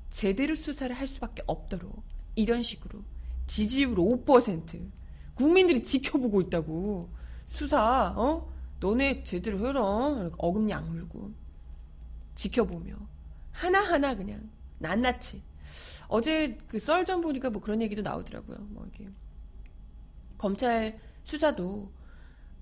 제대로 0.10 0.56
수사를 0.56 0.96
할 0.96 1.06
수밖에 1.06 1.44
없도록 1.46 2.04
이런 2.34 2.64
식으로 2.64 3.04
지지율 3.46 3.96
5% 3.96 5.03
국민들이 5.36 5.84
지켜보고 5.84 6.42
있다고. 6.42 7.10
수사 7.46 8.14
어? 8.16 8.52
너네 8.80 9.24
제대로 9.24 9.66
해라. 9.66 9.82
어금니 10.38 10.74
악물고 10.74 11.32
지켜보며. 12.36 12.96
하나하나 13.52 14.16
그냥 14.16 14.50
낱낱이. 14.80 15.42
어제 16.08 16.58
그 16.68 16.80
썰전 16.80 17.22
보니까 17.22 17.50
뭐 17.50 17.62
그런 17.62 17.82
얘기도 17.82 18.02
나오더라고요. 18.02 18.58
뭐 18.70 18.86
이게 18.94 19.08
검찰 20.38 21.00
수사도 21.24 21.92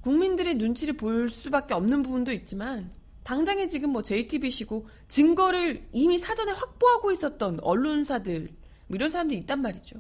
국민들의 0.02 0.56
눈치를 0.56 0.98
볼 0.98 1.30
수밖에 1.30 1.74
없는 1.74 2.04
부분도 2.04 2.32
있지만 2.32 2.92
당장에 3.24 3.68
지금 3.68 3.92
뭐 3.92 4.02
JTBC고 4.02 4.88
증거를 5.08 5.88
이미 5.92 6.18
사전에 6.18 6.52
확보하고 6.52 7.12
있었던 7.12 7.60
언론사들 7.62 8.50
뭐 8.88 8.96
이런 8.96 9.10
사람들이 9.10 9.40
있단 9.42 9.62
말이죠. 9.62 10.00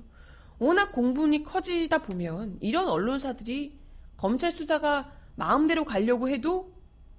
워낙 0.61 0.91
공분이 0.91 1.43
커지다 1.43 2.03
보면 2.03 2.59
이런 2.61 2.87
언론사들이 2.87 3.79
검찰 4.15 4.51
수사가 4.51 5.11
마음대로 5.35 5.83
가려고 5.85 6.29
해도 6.29 6.71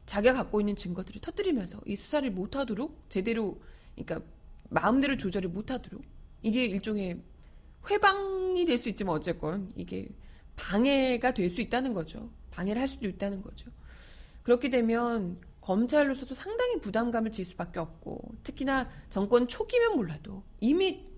자기가 0.06 0.34
갖고 0.34 0.60
있는 0.60 0.76
증거들을 0.76 1.20
터뜨리면서 1.20 1.80
이 1.84 1.96
수사를 1.96 2.30
못하도록 2.30 3.06
제대로 3.08 3.60
그러니까 3.96 4.24
마음대로 4.70 5.16
조절을 5.16 5.50
못하도록 5.50 6.00
이게 6.42 6.64
일종의 6.66 7.20
회방이 7.90 8.64
될 8.64 8.78
수 8.78 8.88
있지만 8.90 9.16
어쨌건 9.16 9.72
이게 9.74 10.08
방해가 10.54 11.34
될 11.34 11.50
수 11.50 11.60
있다는 11.62 11.94
거죠. 11.94 12.30
방해를 12.52 12.80
할 12.80 12.86
수도 12.86 13.08
있다는 13.08 13.42
거죠. 13.42 13.72
그렇게 14.44 14.70
되면 14.70 15.40
검찰로서도 15.62 16.36
상당히 16.36 16.80
부담감을 16.80 17.32
질 17.32 17.44
수밖에 17.44 17.80
없고 17.80 18.36
특히나 18.44 18.88
정권 19.10 19.48
초기면 19.48 19.96
몰라도 19.96 20.44
이미 20.60 21.10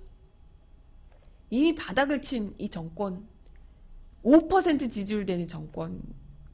이미 1.55 1.73
바닥을 1.73 2.21
친 2.21 2.53
이 2.59 2.69
정권 2.69 3.29
5% 4.25 4.91
지지율 4.91 5.25
되는 5.25 5.47
정권 5.47 6.03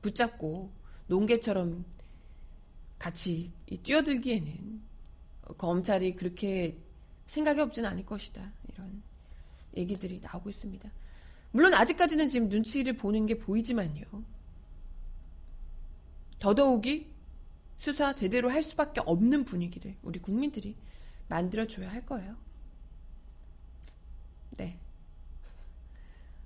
붙잡고 0.02 0.70
농개처럼 1.06 1.86
같이 2.98 3.50
뛰어들기에는 3.82 4.82
검찰이 5.56 6.16
그렇게 6.16 6.76
생각이 7.26 7.62
없지는 7.62 7.88
않을 7.88 8.04
것이다. 8.04 8.52
이런 8.70 9.02
얘기들이 9.74 10.20
나오고 10.20 10.50
있습니다. 10.50 10.90
물론 11.52 11.72
아직까지는 11.72 12.28
지금 12.28 12.50
눈치를 12.50 12.98
보는 12.98 13.24
게 13.24 13.38
보이지만요. 13.38 14.04
더더욱이 16.40 17.10
수사 17.78 18.14
제대로 18.14 18.50
할 18.50 18.62
수밖에 18.62 19.00
없는 19.00 19.46
분위기를 19.46 19.96
우리 20.02 20.18
국민들이 20.18 20.76
만들어줘야 21.28 21.90
할 21.90 22.04
거예요. 22.04 22.36
네. 24.58 24.78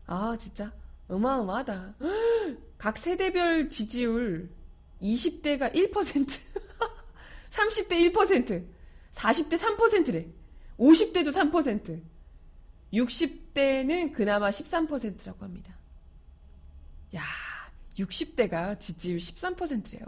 아, 0.07 0.37
진짜 0.39 0.73
어마어마하다. 1.09 1.95
각 2.79 2.99
세대별 2.99 3.69
지지율 3.71 4.51
20대가 5.01 5.73
1%, 5.75 5.93
30대 7.51 8.13
1%, 8.13 8.67
40대 9.13 9.59
3%래. 9.59 10.27
50대도 10.79 11.33
3%, 11.33 12.03
60대는 12.93 14.13
그나마 14.13 14.51
13%라고 14.51 15.45
합니다. 15.45 15.77
야, 17.15 17.23
60대가 17.97 18.79
지지율 18.79 19.19
13%래요. 19.19 20.05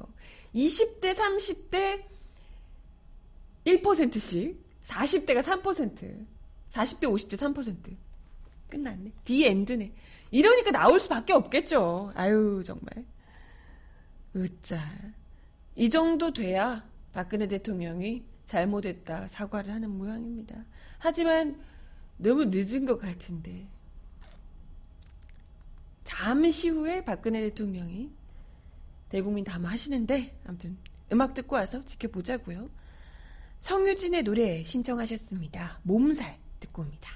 20대, 0.55 1.15
30대 1.15 2.05
1%씩, 3.65 4.57
40대가 4.85 5.43
3%, 5.43 6.27
40대, 6.73 7.03
50대 7.03 7.37
3%. 7.37 8.06
끝났네. 8.69 9.13
디엔드네. 9.25 9.93
이러니까 10.31 10.71
나올 10.71 10.99
수밖에 11.01 11.33
없겠죠. 11.33 12.13
아유, 12.15 12.63
정말. 12.65 13.05
으짜. 14.35 14.83
이 15.75 15.89
정도 15.91 16.33
돼야 16.33 16.85
박근혜 17.13 17.47
대통령이 17.47 18.25
잘못했다 18.45 19.29
사과를 19.29 19.73
하는 19.73 19.91
모양입니다. 19.91 20.65
하지만 20.99 21.61
너무 22.17 22.47
늦은 22.47 22.87
것 22.87 22.99
같은데 22.99 23.69
잠시 26.05 26.69
후에 26.71 27.05
박근혜 27.05 27.41
대통령이 27.43 28.11
대국민 29.09 29.45
담화하시는데 29.45 30.41
아무튼 30.47 30.77
음악 31.13 31.35
듣고 31.35 31.57
와서 31.57 31.85
지켜보자고요. 31.85 32.65
성유진의 33.61 34.23
노래 34.23 34.63
신청하셨습니다. 34.63 35.81
몸살 35.83 36.37
듣고 36.61 36.83
옵니다. 36.83 37.11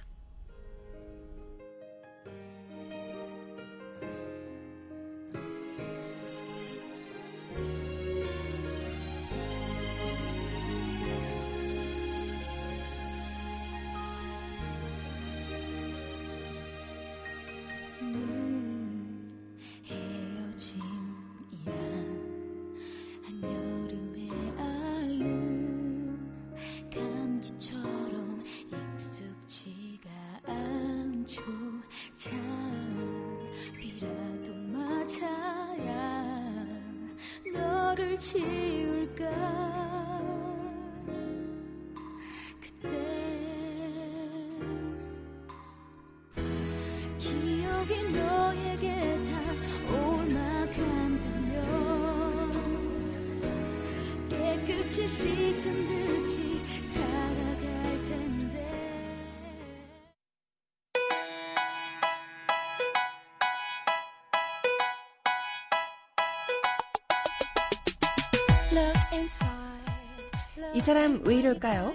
이 70.81 70.83
사람 70.83 71.21
왜 71.27 71.35
이럴까요? 71.35 71.93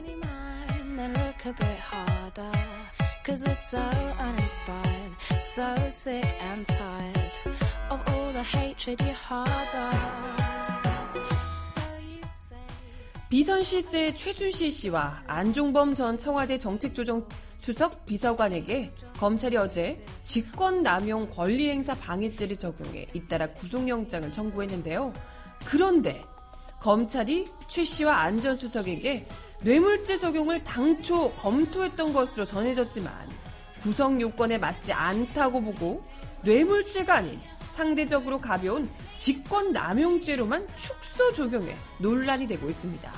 비선실세 13.27 14.13
최순실 14.13 14.71
씨와 14.71 15.23
안종범 15.25 15.95
전 15.95 16.19
청와대 16.19 16.59
정책조정 16.59 17.27
수석 17.57 18.05
비서관에게 18.05 18.91
검찰이 19.17 19.57
어제 19.57 20.05
직권남용 20.21 21.31
권리행사 21.31 21.95
방해죄를 21.95 22.55
적용해 22.55 23.07
잇따라 23.15 23.47
구속영장을 23.47 24.31
청구했는데요. 24.31 25.11
그런데 25.65 26.21
검찰이 26.85 27.47
최 27.67 27.83
씨와 27.83 28.15
안 28.17 28.39
전 28.39 28.55
수석에게 28.55 29.25
뇌물죄 29.61 30.19
적용을 30.19 30.63
당초 30.63 31.33
검토했던 31.33 32.13
것으로 32.13 32.45
전해졌지만 32.45 33.11
구성 33.81 34.21
요건에 34.21 34.59
맞지 34.59 34.93
않다고 34.93 35.61
보고 35.61 36.03
뇌물죄가 36.43 37.15
아닌 37.15 37.41
상대적으로 37.71 38.39
가벼운 38.39 38.87
직권남용죄로만 39.17 40.67
축소 40.77 41.33
적용해 41.33 41.75
논란이 41.97 42.45
되고 42.45 42.69
있습니다. 42.69 43.11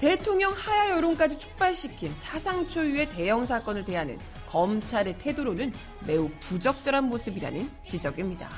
대통령 0.00 0.52
하야 0.54 0.90
여론까지 0.90 1.38
촉발시킨 1.38 2.12
사상 2.18 2.66
초유의 2.66 3.10
대형 3.10 3.46
사건을 3.46 3.84
대하는 3.84 4.18
검찰의 4.48 5.18
태도로는 5.18 5.72
매우 6.04 6.28
부적절한 6.40 7.04
모습이라는 7.04 7.70
지적입니다. 7.86 8.48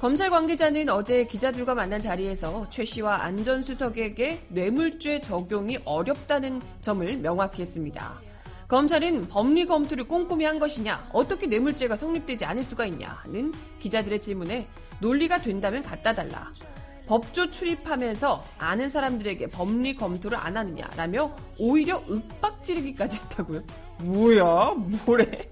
검찰 0.00 0.30
관계자는 0.30 0.88
어제 0.88 1.26
기자들과 1.26 1.74
만난 1.74 2.00
자리에서 2.00 2.66
최 2.70 2.86
씨와 2.86 3.22
안전 3.22 3.62
수석에게 3.62 4.46
뇌물죄 4.48 5.20
적용이 5.20 5.78
어렵다는 5.84 6.62
점을 6.80 7.16
명확히 7.18 7.60
했습니다. 7.60 8.14
검찰은 8.66 9.28
법리 9.28 9.66
검토를 9.66 10.04
꼼꼼히 10.04 10.46
한 10.46 10.58
것이냐, 10.58 11.10
어떻게 11.12 11.46
뇌물죄가 11.46 11.96
성립되지 11.96 12.46
않을 12.46 12.62
수가 12.62 12.86
있냐는 12.86 13.52
기자들의 13.78 14.22
질문에 14.22 14.68
논리가 15.02 15.36
된다면 15.36 15.82
갖다 15.82 16.14
달라. 16.14 16.50
법조 17.06 17.50
출입하면서 17.50 18.42
아는 18.56 18.88
사람들에게 18.88 19.48
법리 19.48 19.96
검토를 19.96 20.38
안 20.38 20.56
하느냐라며 20.56 21.36
오히려 21.58 22.02
윽박 22.08 22.64
지르기까지 22.64 23.18
했다고요. 23.18 23.62
뭐야? 23.98 24.74
뭐래? 25.04 25.50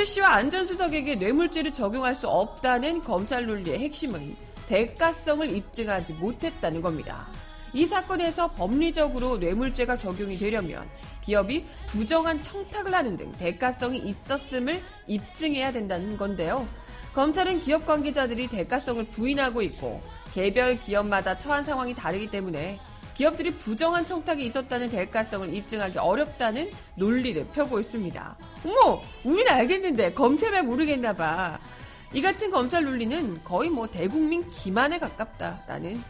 최 0.00 0.04
씨와 0.06 0.28
안전수석에게 0.36 1.16
뇌물죄를 1.16 1.74
적용할 1.74 2.16
수 2.16 2.26
없다는 2.26 3.02
검찰 3.02 3.44
논리의 3.44 3.80
핵심은 3.80 4.34
대가성을 4.66 5.54
입증하지 5.54 6.14
못했다는 6.14 6.80
겁니다. 6.80 7.28
이 7.74 7.84
사건에서 7.84 8.50
법리적으로 8.52 9.36
뇌물죄가 9.36 9.98
적용이 9.98 10.38
되려면 10.38 10.88
기업이 11.20 11.66
부정한 11.86 12.40
청탁을 12.40 12.94
하는 12.94 13.18
등 13.18 13.30
대가성이 13.32 13.98
있었음을 13.98 14.80
입증해야 15.06 15.70
된다는 15.70 16.16
건데요. 16.16 16.66
검찰은 17.14 17.60
기업 17.60 17.84
관계자들이 17.84 18.48
대가성을 18.48 19.04
부인하고 19.04 19.60
있고 19.60 20.00
개별 20.32 20.80
기업마다 20.80 21.36
처한 21.36 21.62
상황이 21.62 21.94
다르기 21.94 22.30
때문에 22.30 22.80
기업들이 23.20 23.50
부정한 23.50 24.06
청탁이 24.06 24.46
있었다는 24.46 24.88
대가성을 24.88 25.52
입증하기 25.54 25.98
어렵다는 25.98 26.70
논리를 26.94 27.46
펴고 27.48 27.78
있습니다. 27.78 28.38
어머, 28.64 29.02
우린 29.24 29.46
알겠는데 29.46 30.14
검찰만 30.14 30.64
모르겠나 30.64 31.12
봐. 31.12 31.60
이 32.14 32.22
같은 32.22 32.50
검찰 32.50 32.82
논리는 32.82 33.38
거의 33.44 33.68
뭐 33.68 33.86
대국민 33.86 34.48
기만에 34.48 34.98
가깝다라는 34.98 36.02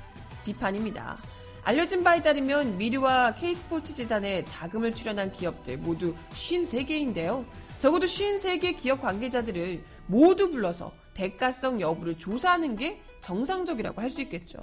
비판입니다. 0.45 1.19
알려진 1.65 2.05
바에 2.05 2.23
따르면 2.23 2.79
미르와 2.79 3.35
K스포츠 3.35 3.93
재단에 3.93 4.45
자금을 4.45 4.95
출연한 4.95 5.33
기업들 5.33 5.79
모두 5.79 6.15
53개인데요. 6.31 7.45
적어도 7.81 8.07
53개 8.07 8.77
기업 8.77 9.03
관계자들을 9.03 9.83
모두 10.07 10.49
불러서 10.49 10.93
대가성 11.15 11.81
여부를 11.81 12.17
조사하는 12.17 12.77
게 12.77 13.01
정상적이라고 13.21 14.01
할 14.01 14.11
수 14.11 14.21
있겠죠. 14.23 14.59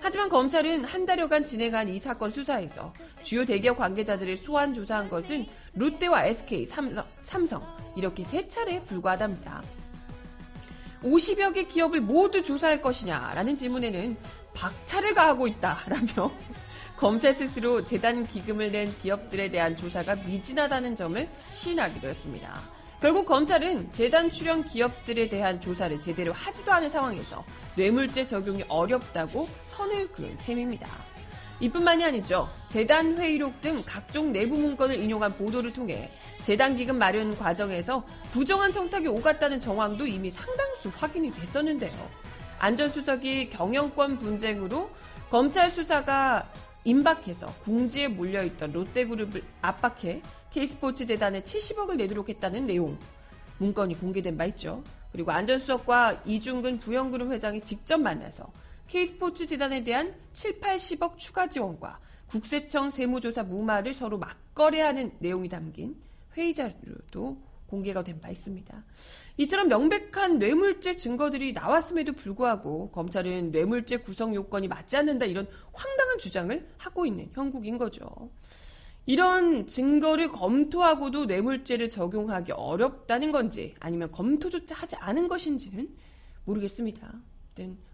하지만 0.00 0.28
검찰은 0.28 0.84
한 0.84 1.04
달여간 1.04 1.44
진행한 1.44 1.88
이 1.88 1.98
사건 1.98 2.30
수사에서 2.30 2.94
주요 3.22 3.44
대기업 3.44 3.76
관계자들을 3.76 4.36
소환 4.36 4.72
조사한 4.72 5.10
것은 5.10 5.46
롯데와 5.74 6.24
SK, 6.24 6.64
삼성, 6.64 7.04
삼성 7.22 7.62
이렇게 7.96 8.24
세 8.24 8.44
차례에 8.44 8.80
불과하답니다. 8.82 9.62
50여 11.02 11.52
개 11.54 11.64
기업을 11.64 12.00
모두 12.00 12.42
조사할 12.42 12.80
것이냐라는 12.80 13.54
질문에는 13.56 14.16
박차를 14.54 15.14
가하고 15.14 15.46
있다라며 15.46 16.32
검찰 16.96 17.34
스스로 17.34 17.84
재단 17.84 18.26
기금을 18.26 18.72
낸 18.72 18.96
기업들에 18.98 19.50
대한 19.50 19.76
조사가 19.76 20.16
미진하다는 20.16 20.96
점을 20.96 21.28
시인하기도 21.50 22.08
했습니다. 22.08 22.75
결국 23.00 23.26
검찰은 23.26 23.92
재단 23.92 24.30
출연 24.30 24.64
기업들에 24.64 25.28
대한 25.28 25.60
조사를 25.60 26.00
제대로 26.00 26.32
하지도 26.32 26.72
않은 26.72 26.88
상황에서 26.88 27.44
뇌물죄 27.76 28.24
적용이 28.24 28.64
어렵다고 28.68 29.48
선을 29.64 30.08
그은 30.12 30.34
셈입니다. 30.36 30.88
이뿐만이 31.60 32.04
아니죠. 32.04 32.48
재단 32.68 33.16
회의록 33.18 33.60
등 33.60 33.82
각종 33.86 34.32
내부 34.32 34.58
문건을 34.58 35.02
인용한 35.02 35.36
보도를 35.36 35.72
통해 35.72 36.10
재단 36.42 36.76
기금 36.76 36.96
마련 36.96 37.36
과정에서 37.36 38.02
부정한 38.32 38.72
청탁이 38.72 39.08
오갔다는 39.08 39.60
정황도 39.60 40.06
이미 40.06 40.30
상당수 40.30 40.90
확인이 40.94 41.30
됐었는데요. 41.32 41.92
안전수석이 42.58 43.50
경영권 43.50 44.18
분쟁으로 44.18 44.90
검찰 45.30 45.70
수사가 45.70 46.50
임박해서 46.84 47.46
궁지에 47.62 48.08
몰려있던 48.08 48.72
롯데그룹을 48.72 49.42
압박해 49.60 50.22
K스포츠 50.52 51.06
재단에 51.06 51.42
70억을 51.42 51.96
내도록 51.96 52.28
했다는 52.28 52.66
내용 52.66 52.98
문건이 53.58 53.98
공개된 53.98 54.36
바 54.36 54.44
있죠. 54.46 54.82
그리고 55.12 55.30
안전수석과 55.30 56.22
이중근 56.26 56.78
부영그룹 56.78 57.30
회장이 57.32 57.60
직접 57.62 57.98
만나서 57.98 58.50
K스포츠 58.88 59.46
재단에 59.46 59.82
대한 59.82 60.14
7, 60.32 60.60
80억 60.60 61.18
추가 61.18 61.48
지원과 61.48 61.98
국세청 62.28 62.90
세무조사 62.90 63.42
무마를 63.44 63.94
서로 63.94 64.18
맞거래하는 64.18 65.12
내용이 65.18 65.48
담긴 65.48 65.96
회의 66.36 66.52
자료도 66.54 67.36
공개가 67.66 68.02
된 68.04 68.20
바 68.20 68.28
있습니다. 68.30 68.84
이처럼 69.38 69.68
명백한 69.68 70.38
뇌물죄 70.38 70.94
증거들이 70.96 71.52
나왔음에도 71.52 72.12
불구하고 72.12 72.90
검찰은 72.92 73.50
뇌물죄 73.50 73.98
구성 73.98 74.34
요건이 74.34 74.68
맞지 74.68 74.96
않는다 74.96 75.26
이런 75.26 75.48
황당한 75.72 76.18
주장을 76.18 76.68
하고 76.78 77.06
있는 77.06 77.28
형국인 77.32 77.76
거죠. 77.76 78.06
이런 79.06 79.68
증거를 79.68 80.32
검토하고도 80.32 81.26
뇌물죄를 81.26 81.90
적용하기 81.90 82.52
어렵다는 82.52 83.30
건지 83.30 83.74
아니면 83.78 84.10
검토조차 84.10 84.74
하지 84.74 84.96
않은 84.96 85.28
것인지는 85.28 85.88
모르겠습니다. 86.44 87.14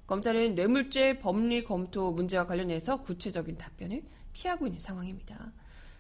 검찰은 0.07 0.55
뇌물죄 0.55 1.19
법리 1.19 1.65
검토 1.65 2.13
문제와 2.13 2.47
관련해서 2.47 3.03
구체적인 3.03 3.59
답변을 3.59 4.03
피하고 4.33 4.67
있는 4.67 4.81
상황입니다. 4.81 5.53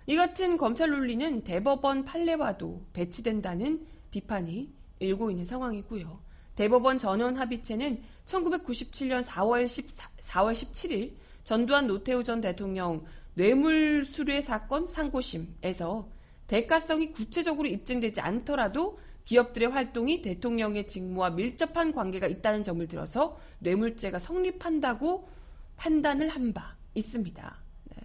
이 0.06 0.16
같은 0.16 0.56
검찰 0.56 0.90
논리는 0.90 1.44
대법원 1.44 2.04
판례와도 2.04 2.86
배치된다는 2.92 3.86
비판이 4.10 4.72
일고 4.98 5.30
있는 5.30 5.44
상황이고요. 5.44 6.20
대법원 6.56 6.98
전원 6.98 7.36
합의체는 7.36 8.02
1997년 8.26 9.22
4월 9.24 9.68
14, 9.68 10.10
4월 10.20 10.52
17일 10.52 11.12
전두환 11.44 11.86
노태우 11.86 12.24
전 12.24 12.40
대통령 12.40 13.04
뇌물 13.34 14.04
수뢰 14.04 14.40
사건 14.42 14.86
상고심에서 14.86 16.08
대가성이 16.46 17.10
구체적으로 17.12 17.68
입증되지 17.68 18.20
않더라도 18.20 18.98
기업들의 19.24 19.68
활동이 19.70 20.20
대통령의 20.20 20.88
직무와 20.88 21.30
밀접한 21.30 21.92
관계가 21.92 22.26
있다는 22.26 22.62
점을 22.62 22.86
들어서 22.88 23.38
뇌물죄가 23.60 24.18
성립한다고 24.18 25.28
판단을 25.76 26.28
한 26.28 26.52
바 26.52 26.76
있습니다. 26.94 27.56
네. 27.84 27.96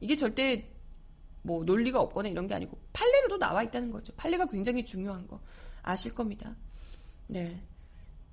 이게 0.00 0.16
절대 0.16 0.68
뭐 1.42 1.64
논리가 1.64 2.00
없거나 2.00 2.28
이런 2.28 2.46
게 2.46 2.54
아니고 2.54 2.76
판례로도 2.92 3.38
나와 3.38 3.62
있다는 3.62 3.90
거죠. 3.90 4.12
판례가 4.16 4.46
굉장히 4.46 4.84
중요한 4.84 5.26
거 5.28 5.40
아실 5.82 6.14
겁니다. 6.14 6.54
네. 7.28 7.60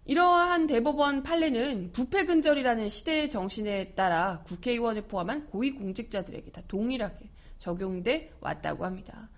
이러한 0.09 0.65
대법원 0.65 1.21
판례는 1.21 1.91
부패 1.91 2.25
근절이라는 2.25 2.89
시대의 2.89 3.29
정신에 3.29 3.93
따라 3.93 4.41
국회의원을 4.43 5.03
포함한 5.03 5.45
고위공직자들에게 5.45 6.49
다 6.49 6.63
동일하게 6.67 7.29
적용돼 7.59 8.31
왔다고 8.41 8.85
합니다. 8.85 9.29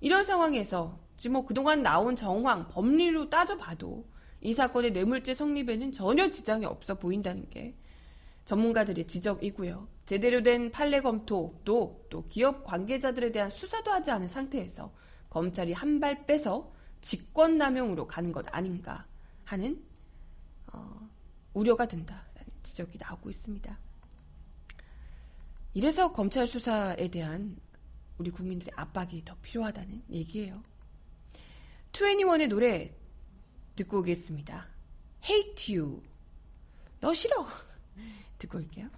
이런 0.00 0.22
상황에서 0.22 1.00
지금 1.16 1.32
뭐 1.32 1.44
그동안 1.46 1.82
나온 1.82 2.14
정황, 2.14 2.68
법리로 2.68 3.28
따져봐도 3.28 4.06
이 4.40 4.54
사건의 4.54 4.92
뇌물죄 4.92 5.34
성립에는 5.34 5.90
전혀 5.90 6.30
지장이 6.30 6.64
없어 6.64 6.94
보인다는 6.94 7.50
게 7.50 7.74
전문가들의 8.44 9.08
지적이고요. 9.08 9.88
제대로 10.06 10.44
된 10.44 10.70
판례 10.70 11.00
검토도 11.00 12.06
또 12.08 12.24
기업 12.28 12.62
관계자들에 12.62 13.32
대한 13.32 13.50
수사도 13.50 13.90
하지 13.90 14.12
않은 14.12 14.28
상태에서 14.28 14.92
검찰이 15.28 15.72
한 15.72 15.98
발 15.98 16.24
빼서 16.24 16.72
직권남용으로 17.00 18.06
가는 18.06 18.30
것 18.30 18.46
아닌가 18.52 19.06
하는 19.44 19.89
어, 20.72 21.08
우려가 21.54 21.86
든다라는 21.86 22.52
지적이 22.62 22.98
나오고 22.98 23.30
있습니다. 23.30 23.78
이래서 25.74 26.12
검찰 26.12 26.46
수사에 26.46 27.08
대한 27.08 27.56
우리 28.18 28.30
국민들의 28.30 28.72
압박이 28.76 29.24
더 29.24 29.36
필요하다는 29.40 30.04
얘기예요. 30.10 30.62
2NE1의 31.92 32.48
노래 32.48 32.94
듣고 33.76 34.00
오겠습니다. 34.00 34.68
Hate 35.24 35.78
You. 35.78 36.02
너 37.00 37.14
싫어. 37.14 37.46
듣고 38.38 38.58
올게요. 38.58 38.88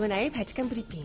정은아의 0.00 0.30
바칙한 0.30 0.66
브리핑. 0.70 1.04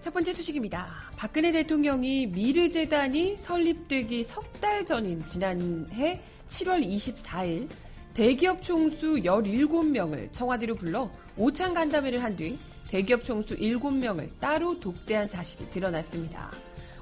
첫 0.00 0.12
번째 0.12 0.32
소식입니다. 0.32 0.86
박근혜 1.16 1.50
대통령이 1.52 2.26
미르재단이 2.26 3.36
설립되기 3.38 4.24
석 4.24 4.44
달 4.64 4.86
전인 4.86 5.22
지난해 5.26 6.22
7월 6.48 6.82
24일 6.88 7.68
대기업 8.14 8.62
총수 8.62 9.16
17명을 9.16 10.32
청와대로 10.32 10.74
불러 10.74 11.10
오찬 11.36 11.74
간담회를 11.74 12.22
한 12.22 12.34
뒤 12.34 12.58
대기업 12.88 13.22
총수 13.24 13.56
7명을 13.58 14.30
따로 14.40 14.80
독대한 14.80 15.26
사실이 15.28 15.68
드러났습니다. 15.70 16.50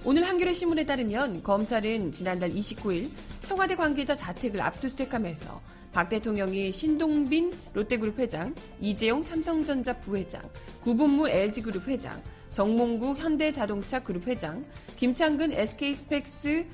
오늘 0.05 0.27
한겨레 0.27 0.53
신문에 0.53 0.85
따르면 0.85 1.45
검찰은 1.45 2.11
지난달 2.11 2.51
29일 2.51 3.13
청와대 3.45 3.77
관계자 3.77 4.17
자택을 4.17 4.61
압수수색하면서 4.61 5.61
박 5.93 6.09
대통령이 6.09 6.73
신동빈 6.73 7.53
롯데그룹 7.73 8.19
회장, 8.19 8.53
이재용 8.81 9.23
삼성전자 9.23 9.97
부회장, 10.01 10.43
구본무 10.81 11.29
LG그룹 11.29 11.87
회장, 11.87 12.21
정몽구 12.51 13.15
현대자동차 13.15 14.03
그룹 14.03 14.27
회장, 14.27 14.65
김창근 14.97 15.53
SK스펙스 15.53 16.67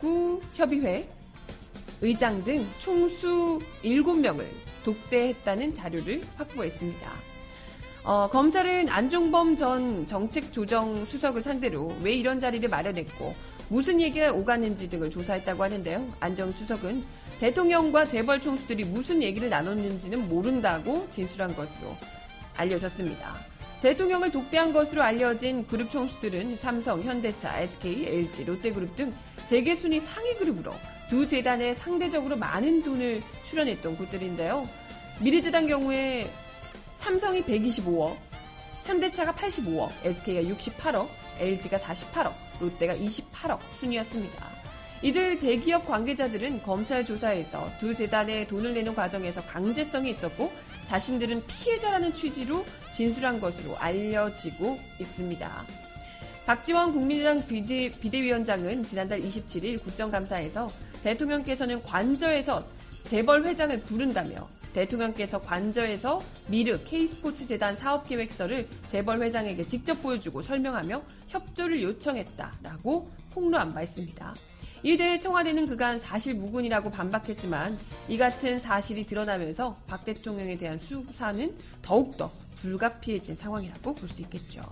축구협의회 0.00 1.08
의장 2.02 2.44
등 2.44 2.66
총수 2.80 3.60
7명을 3.82 4.44
독대했다는 4.84 5.72
자료를 5.72 6.20
확보했습니다. 6.36 7.27
어, 8.04 8.28
검찰은 8.30 8.88
안종범 8.88 9.56
전 9.56 10.06
정책조정수석을 10.06 11.42
상대로 11.42 11.94
왜 12.02 12.12
이런 12.12 12.40
자리를 12.40 12.68
마련했고 12.68 13.34
무슨 13.68 14.00
얘기가 14.00 14.32
오갔는지 14.32 14.88
등을 14.88 15.10
조사했다고 15.10 15.62
하는데요. 15.62 16.08
안정 16.20 16.50
수석은 16.50 17.04
대통령과 17.38 18.06
재벌 18.06 18.40
총수들이 18.40 18.84
무슨 18.84 19.22
얘기를 19.22 19.50
나눴는지는 19.50 20.26
모른다고 20.28 21.06
진술한 21.10 21.54
것으로 21.54 21.96
알려졌습니다. 22.56 23.34
대통령을 23.82 24.32
독대한 24.32 24.72
것으로 24.72 25.02
알려진 25.02 25.66
그룹 25.66 25.90
총수들은 25.90 26.56
삼성, 26.56 27.00
현대차, 27.02 27.60
SK, 27.60 28.06
LG, 28.06 28.44
롯데그룹 28.44 28.96
등 28.96 29.12
재계 29.46 29.74
순위 29.74 30.00
상위 30.00 30.34
그룹으로 30.34 30.72
두 31.08 31.26
재단에 31.26 31.74
상대적으로 31.74 32.36
많은 32.36 32.82
돈을 32.82 33.22
출연했던 33.44 33.96
곳들인데요. 33.96 34.68
미래재단 35.20 35.66
경우에 35.66 36.28
삼성이 36.98 37.42
125억, 37.42 38.16
현대차가 38.84 39.32
85억, 39.32 39.90
SK가 40.02 40.42
68억, 40.42 41.08
LG가 41.38 41.78
48억, 41.78 42.34
롯데가 42.60 42.94
28억 42.94 43.60
순이었습니다. 43.78 44.50
이들 45.02 45.38
대기업 45.38 45.86
관계자들은 45.86 46.64
검찰 46.64 47.06
조사에서 47.06 47.70
두 47.78 47.94
재단에 47.94 48.46
돈을 48.48 48.74
내는 48.74 48.96
과정에서 48.96 49.40
강제성이 49.42 50.10
있었고 50.10 50.52
자신들은 50.84 51.46
피해자라는 51.46 52.12
취지로 52.14 52.66
진술한 52.92 53.40
것으로 53.40 53.76
알려지고 53.78 54.80
있습니다. 54.98 55.64
박지원 56.46 56.92
국민의당 56.92 57.46
비대, 57.46 57.92
비대위원장은 57.92 58.82
지난달 58.84 59.22
27일 59.22 59.80
국정감사에서 59.84 60.68
대통령께서는 61.04 61.80
관저에서 61.84 62.64
재벌 63.04 63.44
회장을 63.44 63.80
부른다며 63.82 64.48
대통령께서 64.72 65.40
관저에서 65.40 66.22
미르 66.48 66.78
K스포츠 66.84 67.46
재단 67.46 67.76
사업 67.76 68.06
계획서를 68.08 68.68
재벌 68.86 69.22
회장에게 69.22 69.66
직접 69.66 70.00
보여주고 70.02 70.42
설명하며 70.42 71.02
협조를 71.28 71.82
요청했다라고 71.82 73.10
폭로한 73.30 73.72
바 73.74 73.82
있습니다. 73.82 74.34
이에 74.84 74.96
대해 74.96 75.18
청와대는 75.18 75.66
그간 75.66 75.98
사실 75.98 76.34
무근이라고 76.34 76.90
반박했지만 76.90 77.76
이 78.08 78.16
같은 78.16 78.58
사실이 78.60 79.06
드러나면서 79.06 79.76
박 79.88 80.04
대통령에 80.04 80.56
대한 80.56 80.78
수사는 80.78 81.56
더욱더 81.82 82.30
불가피해진 82.56 83.34
상황이라고 83.34 83.94
볼 83.94 84.08
수 84.08 84.22
있겠죠. 84.22 84.62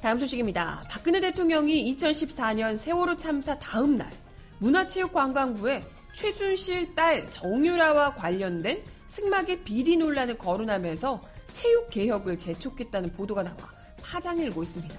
다음 0.00 0.16
소식입니다. 0.16 0.84
박근혜 0.88 1.20
대통령이 1.20 1.92
2014년 1.96 2.76
세월호 2.76 3.16
참사 3.16 3.58
다음 3.58 3.96
날 3.96 4.10
문화체육관광부에 4.58 5.84
최순실 6.12 6.94
딸 6.94 7.28
정유라와 7.30 8.14
관련된 8.14 8.84
승막의 9.08 9.64
비리 9.64 9.96
논란을 9.96 10.38
거론하면서 10.38 11.20
체육 11.50 11.90
개혁을 11.90 12.38
재촉했다는 12.38 13.12
보도가 13.14 13.42
나와 13.42 13.56
파장이 14.00 14.44
일고 14.44 14.62
있습니다. 14.62 14.94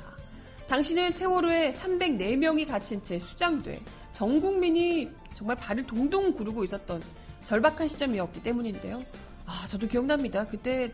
당시는 0.67 1.11
세월호에 1.11 1.71
304명이 1.71 2.67
갇힌 2.67 3.01
채 3.01 3.19
수장돼 3.19 3.81
전 4.11 4.39
국민이 4.41 5.09
정말 5.33 5.55
발을 5.55 5.87
동동 5.87 6.33
구르고 6.33 6.65
있었던 6.65 7.01
절박한 7.45 7.87
시점이었기 7.87 8.43
때문인데요. 8.43 9.01
아, 9.45 9.65
저도 9.67 9.87
기억납니다. 9.87 10.45
그때 10.45 10.91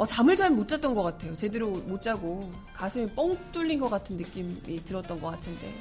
어, 0.00 0.06
잠을 0.06 0.34
잘 0.34 0.48
못 0.48 0.66
잤던 0.66 0.94
것 0.94 1.02
같아요. 1.02 1.36
제대로 1.36 1.68
못 1.72 2.00
자고 2.00 2.50
가슴이 2.72 3.06
뻥 3.08 3.36
뚫린 3.52 3.78
것 3.78 3.90
같은 3.90 4.16
느낌이 4.16 4.82
들었던 4.86 5.20
것 5.20 5.32
같은데. 5.32 5.74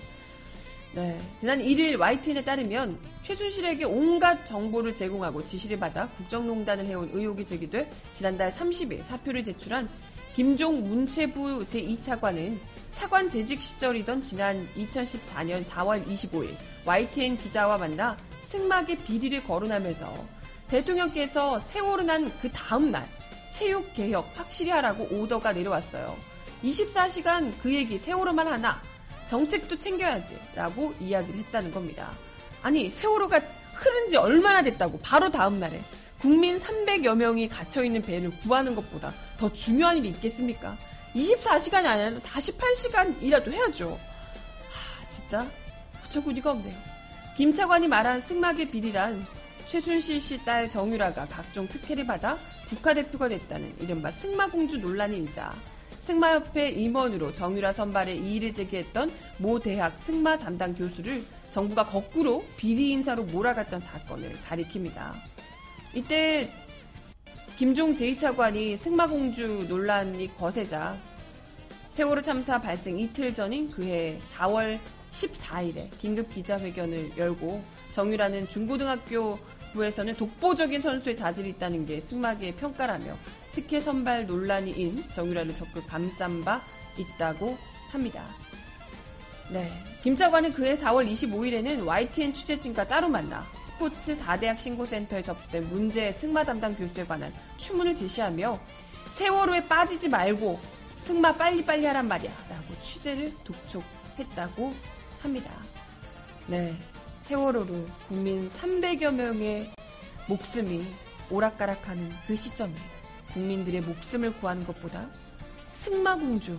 네. 0.93 1.17
지난 1.39 1.59
1일 1.59 1.97
YTN에 1.97 2.43
따르면 2.43 2.99
최순실에게 3.23 3.85
온갖 3.85 4.45
정보를 4.45 4.93
제공하고 4.93 5.45
지시를 5.45 5.79
받아 5.79 6.09
국정농단을 6.09 6.85
해온 6.87 7.09
의혹이 7.13 7.45
제기돼 7.45 7.89
지난달 8.13 8.51
30일 8.51 9.03
사표를 9.03 9.41
제출한 9.41 9.87
김종 10.33 10.85
문체부 10.89 11.65
제2차관은 11.65 12.59
차관 12.91 13.29
재직 13.29 13.61
시절이던 13.61 14.21
지난 14.21 14.67
2014년 14.75 15.63
4월 15.63 16.05
25일 16.05 16.49
YTN 16.83 17.37
기자와 17.37 17.77
만나 17.77 18.17
승막의 18.41 18.97
비리를 18.97 19.41
거론하면서 19.45 20.13
대통령께서 20.67 21.61
세월을 21.61 22.05
난그 22.05 22.51
다음날 22.51 23.18
체육 23.49 23.93
개혁 23.93 24.31
확실히 24.35 24.71
하라고 24.71 25.05
오더가 25.11 25.53
내려왔어요. 25.53 26.17
24시간 26.63 27.53
그 27.61 27.73
얘기 27.73 27.97
세월호만 27.97 28.47
하나 28.47 28.81
정책도 29.27 29.77
챙겨야지 29.77 30.37
라고 30.55 30.93
이야기를 30.99 31.39
했다는 31.41 31.71
겁니다. 31.71 32.11
아니 32.61 32.89
세월호가 32.89 33.39
흐른 33.73 34.09
지 34.09 34.17
얼마나 34.17 34.61
됐다고 34.61 34.99
바로 34.99 35.29
다음 35.31 35.59
날에 35.59 35.81
국민 36.19 36.57
300여 36.57 37.15
명이 37.15 37.47
갇혀 37.47 37.83
있는 37.83 38.01
배를 38.01 38.29
구하는 38.39 38.75
것보다 38.75 39.13
더 39.37 39.51
중요한 39.53 39.97
일이 39.97 40.09
있겠습니까? 40.09 40.77
24시간이 41.15 41.85
아니라 41.85 42.19
48시간이라도 42.19 43.51
해야죠. 43.51 43.97
하, 44.69 45.07
진짜 45.07 45.49
어처구니가 46.05 46.51
없네요. 46.51 46.75
김 47.37 47.53
차관이 47.53 47.87
말한 47.87 48.19
승막의 48.19 48.69
비리란 48.69 49.25
최순실 49.65 50.19
씨 50.19 50.43
딸 50.43 50.69
정유라가 50.69 51.25
각종 51.27 51.67
특혜를 51.67 52.05
받아 52.05 52.37
국가대표가 52.69 53.27
됐다는 53.29 53.73
이른바 53.79 54.11
승마공주 54.11 54.77
논란이 54.77 55.17
일자 55.17 55.53
승마협회 55.99 56.69
임원으로 56.69 57.33
정유라 57.33 57.73
선발에 57.73 58.15
이의를 58.15 58.53
제기했던 58.53 59.11
모 59.37 59.59
대학 59.59 59.97
승마 59.99 60.37
담당 60.37 60.73
교수를 60.73 61.23
정부가 61.51 61.85
거꾸로 61.85 62.43
비리 62.57 62.91
인사로 62.91 63.23
몰아갔던 63.23 63.79
사건을 63.79 64.33
가리킵니다. 64.47 65.13
이때 65.93 66.51
김종 67.57 67.93
제2차관이 67.95 68.77
승마공주 68.77 69.65
논란이 69.67 70.37
거세자 70.37 70.97
세월호 71.89 72.21
참사 72.21 72.61
발생 72.61 72.99
이틀 72.99 73.33
전인 73.33 73.69
그해 73.69 74.19
4월 74.31 74.79
14일에 75.11 75.89
긴급 75.97 76.29
기자회견을 76.29 77.17
열고 77.17 77.63
정유라는 77.91 78.47
중고등학교 78.47 79.39
부에서는 79.73 80.15
독보적인 80.15 80.79
선수의 80.79 81.15
자질이 81.15 81.49
있다는 81.49 81.85
게 81.85 82.01
승마계의 82.01 82.53
평가라며 82.53 83.17
특혜 83.51 83.79
선발 83.79 84.27
논란이 84.27 84.71
인 84.71 85.03
정유라를 85.15 85.53
적극 85.55 85.85
감싼 85.87 86.43
바 86.43 86.61
있다고 86.97 87.57
합니다. 87.91 88.25
네. 89.49 89.71
김 90.03 90.15
차관은 90.15 90.53
그해 90.53 90.75
4월 90.75 91.11
25일에는 91.11 91.85
YTN 91.85 92.33
취재진과 92.33 92.87
따로 92.87 93.09
만나 93.09 93.45
스포츠 93.65 94.15
4대학 94.15 94.57
신고센터에 94.57 95.21
접수된 95.21 95.67
문제 95.69 96.11
승마 96.11 96.43
담당 96.43 96.75
교수에 96.75 97.05
관한 97.05 97.33
추문을 97.57 97.95
제시하며 97.95 98.59
세월호에 99.07 99.67
빠지지 99.67 100.07
말고 100.07 100.59
승마 100.99 101.35
빨리빨리 101.35 101.85
하란 101.85 102.07
말이야 102.07 102.31
라고 102.49 102.79
취재를 102.81 103.33
독촉했다고 103.43 104.73
합니다. 105.21 105.51
네. 106.47 106.75
세월호로 107.19 107.85
국민 108.07 108.49
300여 108.49 109.13
명의 109.13 109.71
목숨이 110.27 110.85
오락가락하는 111.29 112.11
그 112.27 112.35
시점에 112.35 112.73
국민들의 113.33 113.81
목숨을 113.81 114.33
구하는 114.37 114.65
것보다 114.65 115.07
승마공주 115.73 116.57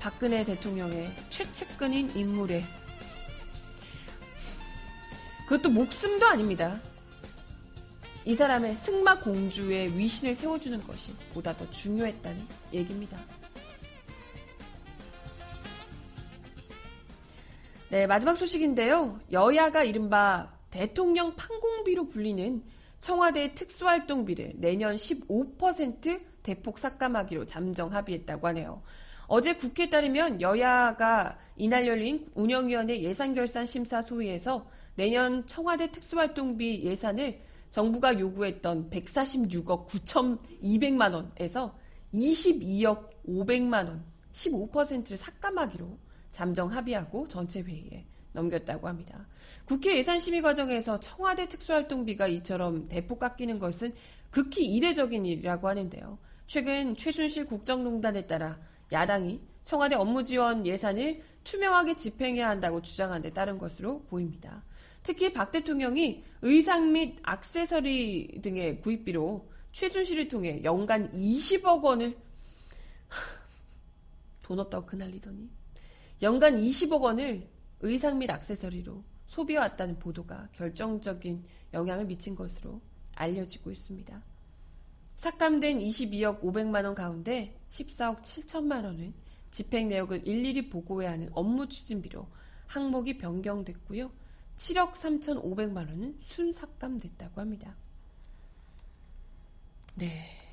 박근혜 0.00 0.44
대통령의 0.44 1.12
최측근인 1.30 2.16
인물에 2.16 2.64
그것도 5.48 5.70
목숨도 5.70 6.26
아닙니다. 6.26 6.80
이 8.24 8.34
사람의 8.34 8.76
승마공주의 8.76 9.96
위신을 9.96 10.34
세워주는 10.34 10.86
것이 10.86 11.12
보다 11.32 11.56
더 11.56 11.68
중요했다는 11.70 12.46
얘기입니다. 12.74 13.18
네, 17.90 18.06
마지막 18.06 18.36
소식인데요. 18.36 19.18
여야가 19.32 19.82
이른바 19.82 20.52
대통령 20.68 21.34
판공비로 21.36 22.08
불리는 22.08 22.62
청와대 23.00 23.54
특수활동비를 23.54 24.56
내년 24.56 24.96
15% 24.96 26.20
대폭 26.42 26.78
삭감하기로 26.78 27.46
잠정 27.46 27.94
합의했다고 27.94 28.46
하네요. 28.48 28.82
어제 29.26 29.54
국회에 29.54 29.88
따르면 29.88 30.42
여야가 30.42 31.38
이날 31.56 31.86
열린 31.86 32.28
운영위원회 32.34 33.00
예산결산 33.00 33.64
심사 33.64 34.02
소위에서 34.02 34.68
내년 34.94 35.46
청와대 35.46 35.90
특수활동비 35.90 36.82
예산을 36.84 37.40
정부가 37.70 38.18
요구했던 38.18 38.90
146억 38.90 39.86
9,200만 39.86 41.14
원에서 41.14 41.74
22억 42.12 43.08
500만 43.26 43.88
원, 43.88 44.04
15%를 44.34 45.16
삭감하기로 45.16 46.07
잠정 46.38 46.72
합의하고 46.72 47.26
전체 47.26 47.60
회의에 47.60 48.06
넘겼다고 48.32 48.86
합니다. 48.86 49.26
국회 49.64 49.98
예산심의 49.98 50.40
과정에서 50.40 51.00
청와대 51.00 51.48
특수활동비가 51.48 52.28
이처럼 52.28 52.88
대폭 52.88 53.18
깎이는 53.18 53.58
것은 53.58 53.92
극히 54.30 54.64
이례적인 54.66 55.26
일이라고 55.26 55.68
하는데요. 55.68 56.16
최근 56.46 56.94
최순실 56.94 57.46
국정농단에 57.46 58.28
따라 58.28 58.56
야당이 58.92 59.40
청와대 59.64 59.96
업무 59.96 60.22
지원 60.22 60.64
예산을 60.64 61.22
투명하게 61.42 61.96
집행해야 61.96 62.48
한다고 62.48 62.82
주장한 62.82 63.22
데 63.22 63.32
따른 63.32 63.58
것으로 63.58 64.04
보입니다. 64.04 64.62
특히 65.02 65.32
박 65.32 65.50
대통령이 65.50 66.22
의상 66.42 66.92
및 66.92 67.18
악세서리 67.24 68.42
등의 68.42 68.78
구입비로 68.78 69.50
최순실을 69.72 70.28
통해 70.28 70.60
연간 70.62 71.10
20억 71.10 71.82
원을 71.82 72.16
돈 74.44 74.60
없다고 74.60 74.86
그날리더니 74.86 75.58
연간 76.20 76.56
20억 76.56 77.00
원을 77.00 77.48
의상 77.80 78.18
및 78.18 78.30
액세서리로 78.30 79.04
소비해왔다는 79.26 79.98
보도가 79.98 80.48
결정적인 80.52 81.44
영향을 81.74 82.06
미친 82.06 82.34
것으로 82.34 82.80
알려지고 83.14 83.70
있습니다. 83.70 84.22
삭감된 85.16 85.78
22억 85.78 86.40
500만 86.40 86.84
원 86.84 86.94
가운데 86.94 87.60
14억 87.68 88.22
7천만 88.22 88.84
원은 88.84 89.14
집행 89.50 89.88
내역을 89.88 90.26
일일이 90.26 90.70
보고해야 90.70 91.12
하는 91.12 91.30
업무 91.32 91.68
추진비로 91.68 92.26
항목이 92.66 93.18
변경됐고요. 93.18 94.10
7억 94.56 94.94
3천5백만 94.94 95.88
원은 95.88 96.16
순삭감됐다고 96.18 97.40
합니다. 97.40 97.76
네. 99.94 100.47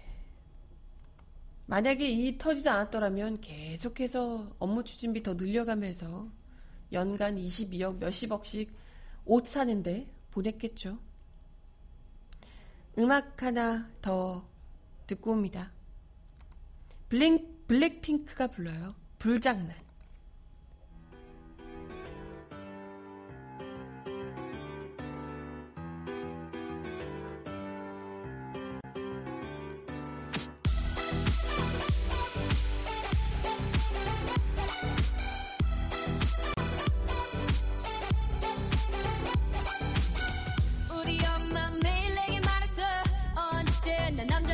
만약에 1.68 2.10
이 2.10 2.38
터지지 2.38 2.70
않았더라면 2.70 3.42
계속해서 3.42 4.56
업무 4.60 4.84
추진비 4.84 5.24
더 5.24 5.34
늘려가면서 5.34 6.30
연간 6.92 7.36
22억 7.36 7.98
몇십억씩 7.98 8.72
옷 9.26 9.48
사는데 9.48 10.08
보냈겠죠. 10.32 11.00
음악 12.98 13.42
하나 13.42 13.90
더 14.02 14.48
듣고 15.08 15.32
옵니다. 15.32 15.72
블랙, 17.10 17.68
블랙핑크가 17.68 18.48
불러요. 18.48 18.96
불장난. 19.20 19.85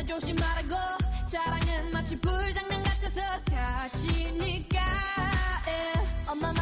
조심하라고 0.04 0.76
사랑은 1.24 1.92
마치 1.92 2.20
불장난 2.20 2.82
같아서 2.82 3.20
다치니까 3.44 4.80
yeah. 5.66 6.30
엄마 6.30 6.52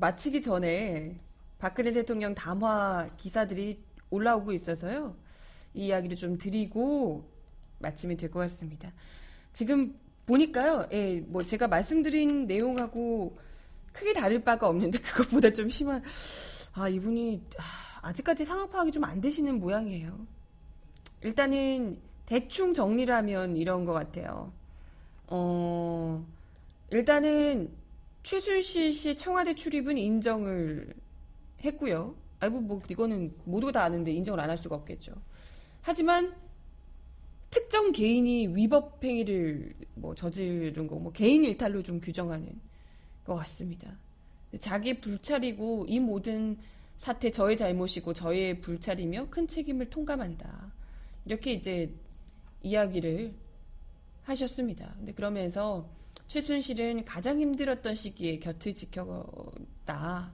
마치기 0.00 0.42
전에 0.42 1.18
박근혜 1.58 1.92
대통령 1.92 2.34
담화 2.34 3.08
기사들이 3.16 3.82
올라오고 4.10 4.52
있어서요. 4.52 5.16
이 5.74 5.86
이야기를 5.86 6.16
좀 6.16 6.38
드리고 6.38 7.28
마치면 7.80 8.16
될 8.16 8.30
것 8.30 8.40
같습니다. 8.40 8.92
지금 9.52 9.98
보니까요, 10.26 10.86
예, 10.92 11.20
뭐 11.20 11.42
제가 11.42 11.68
말씀드린 11.68 12.46
내용하고 12.46 13.38
크게 13.92 14.12
다를 14.12 14.42
바가 14.44 14.68
없는데 14.68 14.98
그것보다 15.02 15.52
좀 15.52 15.68
심한, 15.68 16.02
아, 16.74 16.88
이분이 16.88 17.42
아, 17.58 18.08
아직까지 18.08 18.44
상황 18.44 18.68
파악이 18.70 18.92
좀 18.92 19.04
안 19.04 19.20
되시는 19.20 19.58
모양이에요. 19.58 20.26
일단은 21.22 21.98
대충 22.26 22.74
정리를 22.74 23.12
하면 23.12 23.56
이런 23.56 23.84
것 23.84 23.92
같아요. 23.92 24.52
어, 25.28 26.24
일단은 26.90 27.70
최순실 28.22 28.92
씨 28.92 29.16
청와대 29.16 29.54
출입은 29.54 29.96
인정을 29.96 30.94
했고요. 31.64 32.14
아이고 32.40 32.60
뭐 32.60 32.80
이거는 32.88 33.34
모두가 33.44 33.72
다 33.72 33.82
아는데 33.84 34.12
인정을 34.12 34.38
안 34.40 34.50
할 34.50 34.58
수가 34.58 34.76
없겠죠. 34.76 35.12
하지만 35.80 36.34
특정 37.50 37.92
개인이 37.92 38.48
위법 38.54 39.02
행위를 39.02 39.74
뭐 39.94 40.14
저지른 40.14 40.86
거, 40.86 40.96
뭐 40.96 41.12
개인 41.12 41.44
일탈로 41.44 41.82
좀 41.82 42.00
규정하는 42.00 42.60
것 43.24 43.34
같습니다. 43.36 43.96
자기 44.60 45.00
불찰이고 45.00 45.86
이 45.88 45.98
모든 45.98 46.58
사태 46.96 47.30
저의 47.30 47.56
잘못이고 47.56 48.12
저의 48.12 48.60
불찰이며 48.60 49.28
큰 49.30 49.46
책임을 49.46 49.88
통감한다. 49.90 50.72
이렇게 51.24 51.52
이제 51.52 51.92
이야기를 52.62 53.34
하셨습니다. 54.24 54.94
근데 54.98 55.12
그러면서 55.12 55.88
최순실은 56.28 57.04
가장 57.04 57.40
힘들었던 57.40 57.94
시기에 57.94 58.38
곁을 58.38 58.74
지켰다. 58.74 60.32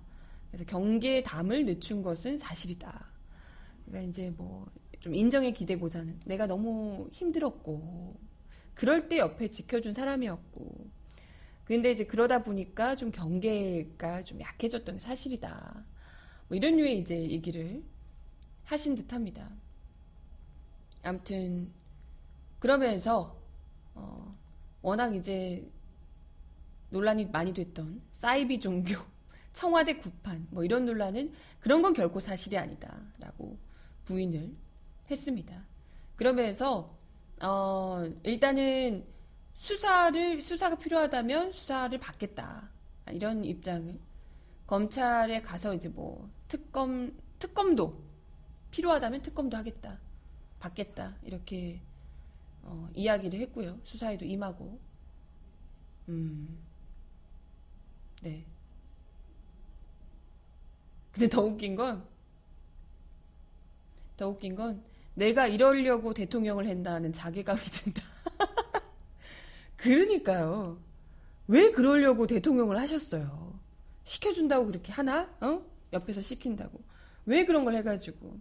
그래서 0.50 0.64
경계의 0.66 1.24
담을 1.24 1.64
늦춘 1.64 2.02
것은 2.02 2.36
사실이다. 2.36 3.08
그러니까 3.86 4.08
이제 4.08 4.30
뭐 4.36 4.66
좀 5.04 5.14
인정에 5.14 5.52
기대고자는 5.52 6.20
내가 6.24 6.46
너무 6.46 7.10
힘들었고 7.12 8.18
그럴 8.72 9.06
때 9.06 9.18
옆에 9.18 9.48
지켜준 9.48 9.92
사람이었고 9.92 10.90
근데 11.66 11.92
이제 11.92 12.06
그러다 12.06 12.42
보니까 12.42 12.96
좀 12.96 13.10
경계가 13.10 14.24
좀 14.24 14.40
약해졌던 14.40 14.94
게 14.94 15.00
사실이다. 15.00 15.84
뭐 16.48 16.56
이런 16.56 16.76
류의 16.76 17.00
이제 17.00 17.20
얘기를 17.20 17.84
하신 18.64 18.94
듯 18.94 19.12
합니다. 19.12 19.50
아무튼 21.02 21.70
그러면서 22.58 23.38
어, 23.94 24.30
워낙 24.80 25.14
이제 25.14 25.70
논란이 26.94 27.26
많이 27.26 27.52
됐던 27.52 28.00
사이비 28.12 28.60
종교, 28.60 28.94
청와대 29.52 29.96
구판 29.96 30.46
뭐 30.50 30.62
이런 30.62 30.86
논란은 30.86 31.32
그런 31.58 31.82
건 31.82 31.92
결코 31.92 32.20
사실이 32.20 32.56
아니다라고 32.56 33.58
부인을 34.04 34.54
했습니다. 35.10 35.60
그러면서 36.14 36.96
어, 37.42 38.04
일단은 38.22 39.04
수사를 39.54 40.40
수사가 40.40 40.76
필요하다면 40.76 41.50
수사를 41.50 41.98
받겠다. 41.98 42.70
이런 43.10 43.44
입장을 43.44 43.98
검찰에 44.68 45.42
가서 45.42 45.74
이제 45.74 45.88
뭐 45.88 46.30
특검 46.46 47.12
특검도 47.40 48.02
필요하다면 48.70 49.20
특검도 49.22 49.56
하겠다 49.56 49.98
받겠다 50.60 51.16
이렇게 51.24 51.82
어, 52.62 52.88
이야기를 52.94 53.40
했고요. 53.40 53.80
수사에도 53.82 54.24
임하고. 54.24 54.78
음, 56.08 56.58
네. 58.24 58.42
근데 61.12 61.28
더 61.28 61.42
웃긴 61.42 61.76
건, 61.76 62.02
더 64.16 64.28
웃긴 64.28 64.56
건, 64.56 64.82
내가 65.14 65.46
이러려고 65.46 66.12
대통령을 66.14 66.66
했다는 66.66 67.12
자괴감이 67.12 67.60
든다. 67.60 68.02
그러니까요. 69.76 70.78
왜 71.46 71.70
그러려고 71.70 72.26
대통령을 72.26 72.78
하셨어요? 72.80 73.60
시켜준다고 74.04 74.66
그렇게 74.66 74.90
하나? 74.90 75.30
어? 75.40 75.62
옆에서 75.92 76.22
시킨다고. 76.22 76.80
왜 77.26 77.44
그런 77.44 77.64
걸 77.64 77.74
해가지고. 77.74 78.38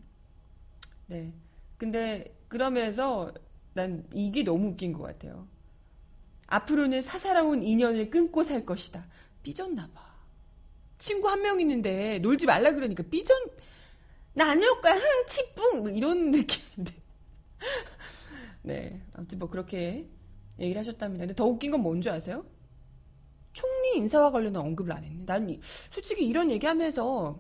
네. 1.08 1.34
근데, 1.78 2.34
그러면서 2.48 3.34
난 3.74 4.08
이게 4.14 4.44
너무 4.44 4.70
웃긴 4.70 4.94
것 4.94 5.04
같아요. 5.04 5.46
앞으로는 6.48 7.02
사사로운 7.02 7.62
인연을 7.64 8.10
끊고 8.10 8.44
살 8.44 8.66
것이다. 8.66 9.06
삐졌나 9.44 9.90
봐. 9.94 10.02
친구 10.98 11.28
한 11.30 11.42
명 11.42 11.60
있는데 11.62 12.20
놀지 12.20 12.46
말라 12.46 12.72
그러니까 12.72 13.04
삐졌 13.04 13.36
나안놀 14.34 14.82
거야. 14.82 14.96
흥 14.96 15.26
치뿡 15.28 15.82
뭐 15.82 15.90
이런 15.90 16.32
느낌인데. 16.32 16.94
네. 18.64 19.02
아무튼 19.16 19.40
뭐 19.40 19.50
그렇게 19.50 20.08
얘기를 20.60 20.80
하셨답니다. 20.80 21.24
근데 21.24 21.36
더 21.36 21.46
웃긴 21.46 21.72
건 21.72 21.82
뭔지 21.82 22.10
아세요? 22.10 22.46
총리 23.52 23.98
인사와 23.98 24.32
관련한 24.32 24.62
언급을 24.64 24.92
안 24.94 25.04
했네. 25.04 25.26
난 25.26 25.60
솔직히 25.90 26.26
이런 26.26 26.50
얘기하면서 26.52 27.40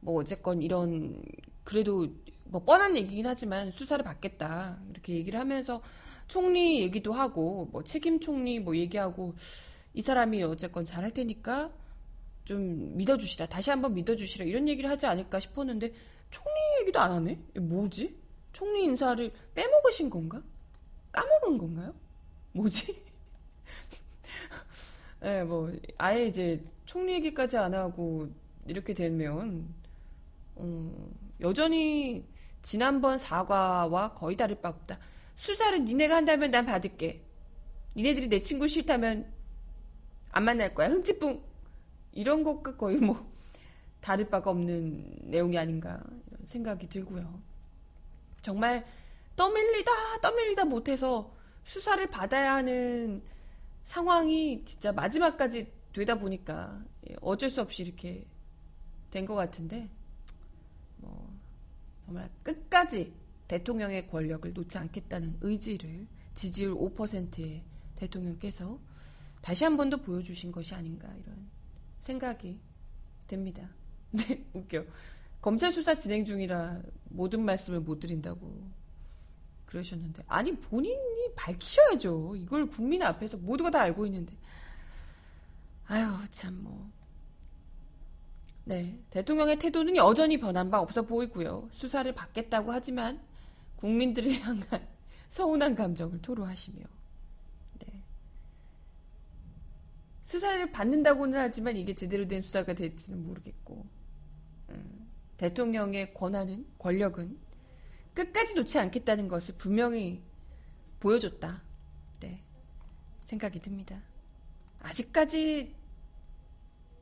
뭐 0.00 0.14
어쨌건 0.20 0.62
이런 0.62 1.22
그래도 1.62 2.08
뭐 2.44 2.62
뻔한 2.64 2.96
얘기긴 2.96 3.26
하지만 3.26 3.70
수사를 3.70 4.02
받겠다 4.04 4.78
이렇게 4.90 5.14
얘기를 5.14 5.38
하면서 5.38 5.82
총리 6.28 6.80
얘기도 6.82 7.12
하고 7.12 7.68
뭐 7.70 7.84
책임 7.84 8.20
총리 8.20 8.58
뭐 8.60 8.76
얘기하고 8.76 9.34
이 9.94 10.02
사람이 10.02 10.42
어쨌건 10.42 10.84
잘할 10.84 11.12
테니까 11.12 11.72
좀 12.44 12.94
믿어주시라. 12.96 13.46
다시 13.46 13.70
한번 13.70 13.94
믿어주시라. 13.94 14.44
이런 14.44 14.68
얘기를 14.68 14.90
하지 14.90 15.06
않을까 15.06 15.40
싶었는데 15.40 15.92
총리 16.30 16.50
얘기도 16.80 17.00
안 17.00 17.12
하네? 17.12 17.38
뭐지? 17.60 18.20
총리 18.52 18.84
인사를 18.84 19.32
빼먹으신 19.54 20.10
건가? 20.10 20.42
까먹은 21.12 21.58
건가요? 21.58 21.94
뭐지? 22.52 22.92
예, 25.22 25.26
네, 25.26 25.44
뭐 25.44 25.72
아예 25.96 26.26
이제 26.26 26.62
총리 26.84 27.14
얘기까지 27.14 27.56
안 27.56 27.72
하고 27.72 28.28
이렇게 28.66 28.92
되면 28.92 29.72
어, 30.56 31.08
여전히 31.40 32.26
지난번 32.62 33.16
사과와 33.16 34.14
거의 34.14 34.36
다를 34.36 34.60
바 34.60 34.70
없다. 34.70 34.98
수사를 35.36 35.84
니네가 35.84 36.16
한다면 36.16 36.50
난 36.50 36.66
받을게. 36.66 37.22
니네들이 37.96 38.28
내 38.28 38.40
친구 38.40 38.66
싫다면 38.66 39.32
안 40.34 40.44
만날 40.44 40.74
거야. 40.74 40.88
흥치뿡. 40.88 41.40
이런 42.12 42.42
것과 42.42 42.76
거의 42.76 42.96
뭐 42.98 43.32
다를 44.00 44.28
바가 44.28 44.50
없는 44.50 45.30
내용이 45.30 45.56
아닌가 45.56 46.02
이런 46.26 46.46
생각이 46.46 46.88
들고요. 46.88 47.40
정말 48.42 48.84
떠밀리다 49.36 49.90
떠밀리다 50.20 50.64
못해서 50.64 51.32
수사를 51.62 52.04
받아야 52.08 52.54
하는 52.54 53.22
상황이 53.84 54.64
진짜 54.64 54.92
마지막까지 54.92 55.72
되다 55.92 56.18
보니까 56.18 56.82
어쩔 57.20 57.48
수 57.50 57.60
없이 57.60 57.82
이렇게 57.82 58.26
된 59.10 59.24
것 59.26 59.34
같은데 59.34 59.88
뭐 60.96 61.32
정말 62.04 62.28
끝까지 62.42 63.12
대통령의 63.46 64.08
권력을 64.08 64.52
놓지 64.52 64.78
않겠다는 64.78 65.38
의지를 65.42 66.08
지지율 66.34 66.74
5%의 66.74 67.62
대통령께서 67.96 68.78
다시 69.44 69.62
한 69.64 69.76
번 69.76 69.90
더 69.90 69.98
보여주신 69.98 70.50
것이 70.52 70.74
아닌가 70.74 71.06
이런 71.18 71.50
생각이 72.00 72.58
듭니다. 73.26 73.68
네, 74.10 74.42
웃겨. 74.54 74.84
검찰 75.42 75.70
수사 75.70 75.94
진행 75.94 76.24
중이라 76.24 76.80
모든 77.10 77.44
말씀을 77.44 77.80
못 77.80 78.00
드린다고 78.00 78.70
그러셨는데 79.66 80.24
아니 80.28 80.56
본인이 80.56 81.28
밝히셔야죠. 81.36 82.36
이걸 82.36 82.66
국민 82.70 83.02
앞에서 83.02 83.36
모두가 83.36 83.70
다 83.70 83.80
알고 83.82 84.06
있는데 84.06 84.34
아유 85.86 86.06
참 86.30 86.62
뭐. 86.62 86.90
네, 88.64 88.98
대통령의 89.10 89.58
태도는 89.58 89.96
여전히 89.96 90.38
변한 90.40 90.70
바 90.70 90.80
없어 90.80 91.02
보이고요. 91.02 91.68
수사를 91.70 92.10
받겠다고 92.14 92.72
하지만 92.72 93.20
국민들을 93.76 94.40
향한 94.40 94.88
서운한 95.28 95.74
감정을 95.74 96.22
토로하시며 96.22 96.82
네. 97.80 98.02
수사를 100.24 100.70
받는다고는 100.72 101.38
하지만 101.38 101.76
이게 101.76 101.94
제대로 101.94 102.26
된 102.26 102.40
수사가 102.40 102.74
될지는 102.74 103.24
모르겠고 103.26 103.86
음, 104.70 105.10
대통령의 105.36 106.14
권한은 106.14 106.66
권력은 106.78 107.38
끝까지 108.14 108.54
놓지 108.54 108.78
않겠다는 108.78 109.28
것을 109.28 109.54
분명히 109.58 110.22
보여줬다. 111.00 111.62
네, 112.20 112.42
생각이 113.26 113.58
듭니다. 113.58 114.00
아직까지 114.80 115.74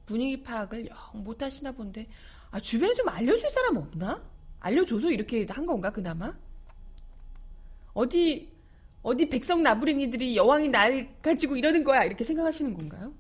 분위기 0.07 0.43
파악을 0.43 0.89
영 0.89 0.97
못하시나 1.23 1.73
본데 1.73 2.09
아, 2.51 2.61
주변에 2.61 2.93
좀 2.95 3.09
알려줄 3.09 3.51
사람 3.51 3.77
없나? 3.77 4.23
알려줘서 4.61 5.11
이렇게 5.11 5.47
한 5.49 5.65
건가 5.65 5.91
그나마? 5.91 6.37
어디 7.95 8.52
어디 9.03 9.29
백성 9.29 9.63
나부랭이들이 9.63 10.37
여왕이 10.37 10.69
날 10.69 11.15
가지고 11.21 11.57
이러는 11.57 11.83
거야 11.83 12.05
이렇게 12.05 12.25
생각하시는 12.25 12.73
건가요? 12.75 13.13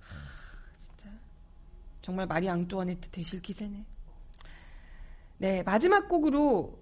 하, 0.00 1.10
정말 2.02 2.26
마리 2.26 2.48
앙뚜아네트 2.48 3.08
되실 3.10 3.40
기세네. 3.40 3.84
네, 5.38 5.62
마지막 5.62 6.08
곡으로 6.08 6.78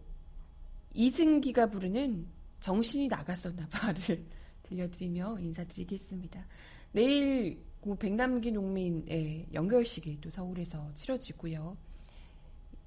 이승기가 0.95 1.71
부르는 1.71 2.27
정신이 2.61 3.09
나갔었나 3.09 3.69
봐를 3.69 4.27
들려드리며 4.65 5.39
인사드리겠습니다. 5.39 6.47
내일 6.93 7.63
고 7.81 7.97
백남기 7.97 8.53
농민의 8.53 9.49
연결식이 9.53 10.21
또 10.21 10.31
서울에서 10.31 10.93
치러지고요. 10.95 11.77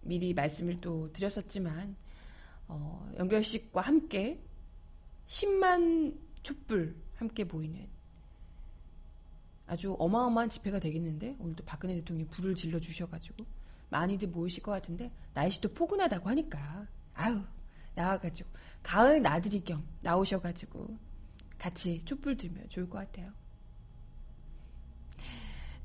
미리 0.01 0.33
말씀을 0.33 0.79
또 0.79 1.11
드렸었지만 1.11 1.95
어, 2.67 3.11
연결식과 3.17 3.81
함께 3.81 4.41
10만 5.27 6.17
촛불 6.43 6.95
함께 7.15 7.43
보이는 7.43 7.87
아주 9.67 9.95
어마어마한 9.97 10.49
집회가 10.49 10.79
되겠는데 10.79 11.35
오늘도 11.39 11.63
박근혜 11.65 11.95
대통령이 11.95 12.29
불을 12.29 12.55
질러 12.55 12.79
주셔가지고 12.79 13.45
많이들 13.89 14.27
모이실 14.27 14.61
것 14.61 14.71
같은데 14.71 15.11
날씨도 15.33 15.73
포근하다고 15.73 16.29
하니까 16.29 16.87
아유 17.13 17.41
나와가지고 17.95 18.49
가을 18.83 19.21
나들이 19.21 19.63
겸 19.63 19.83
나오셔가지고 20.01 20.97
같이 21.57 22.03
촛불 22.05 22.37
들면 22.37 22.69
좋을 22.69 22.89
것 22.89 22.99
같아요. 22.99 23.31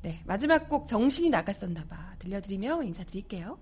네 0.03 0.23
마지막 0.27 0.69
곡 0.69 0.87
정신이 0.87 1.31
나갔었나봐 1.31 2.17
들려드리며 2.19 2.83
인사드릴게요. 2.83 3.59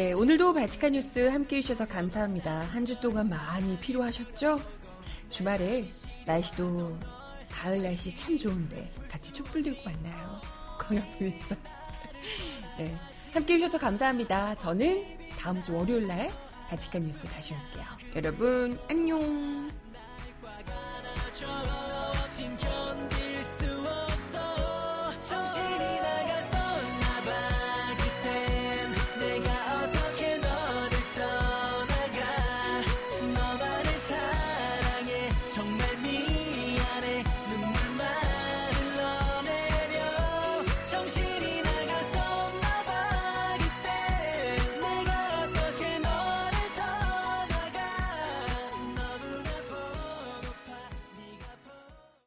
네, 0.00 0.14
오늘도 0.14 0.54
발칙한 0.54 0.92
뉴스 0.92 1.28
함께 1.28 1.56
해주셔서 1.56 1.86
감사합니다. 1.86 2.60
한 2.72 2.86
주 2.86 2.98
동안 3.02 3.28
많이 3.28 3.78
필요하셨죠? 3.80 4.58
주말에 5.28 5.86
날씨도 6.24 6.98
가을 7.50 7.82
날씨 7.82 8.16
참 8.16 8.38
좋은데 8.38 8.90
같이 9.10 9.30
촛불 9.30 9.62
들고 9.62 9.78
만나요. 9.84 10.40
광화문에서. 10.78 11.54
네, 12.78 12.96
함께 13.34 13.54
해주셔서 13.54 13.76
감사합니다. 13.76 14.54
저는 14.54 15.04
다음 15.38 15.62
주 15.62 15.74
월요일 15.76 16.06
날 16.06 16.30
발칙한 16.70 17.02
뉴스 17.02 17.26
다시 17.26 17.52
올게요. 17.52 17.84
여러분, 18.16 18.80
안녕! 18.88 19.70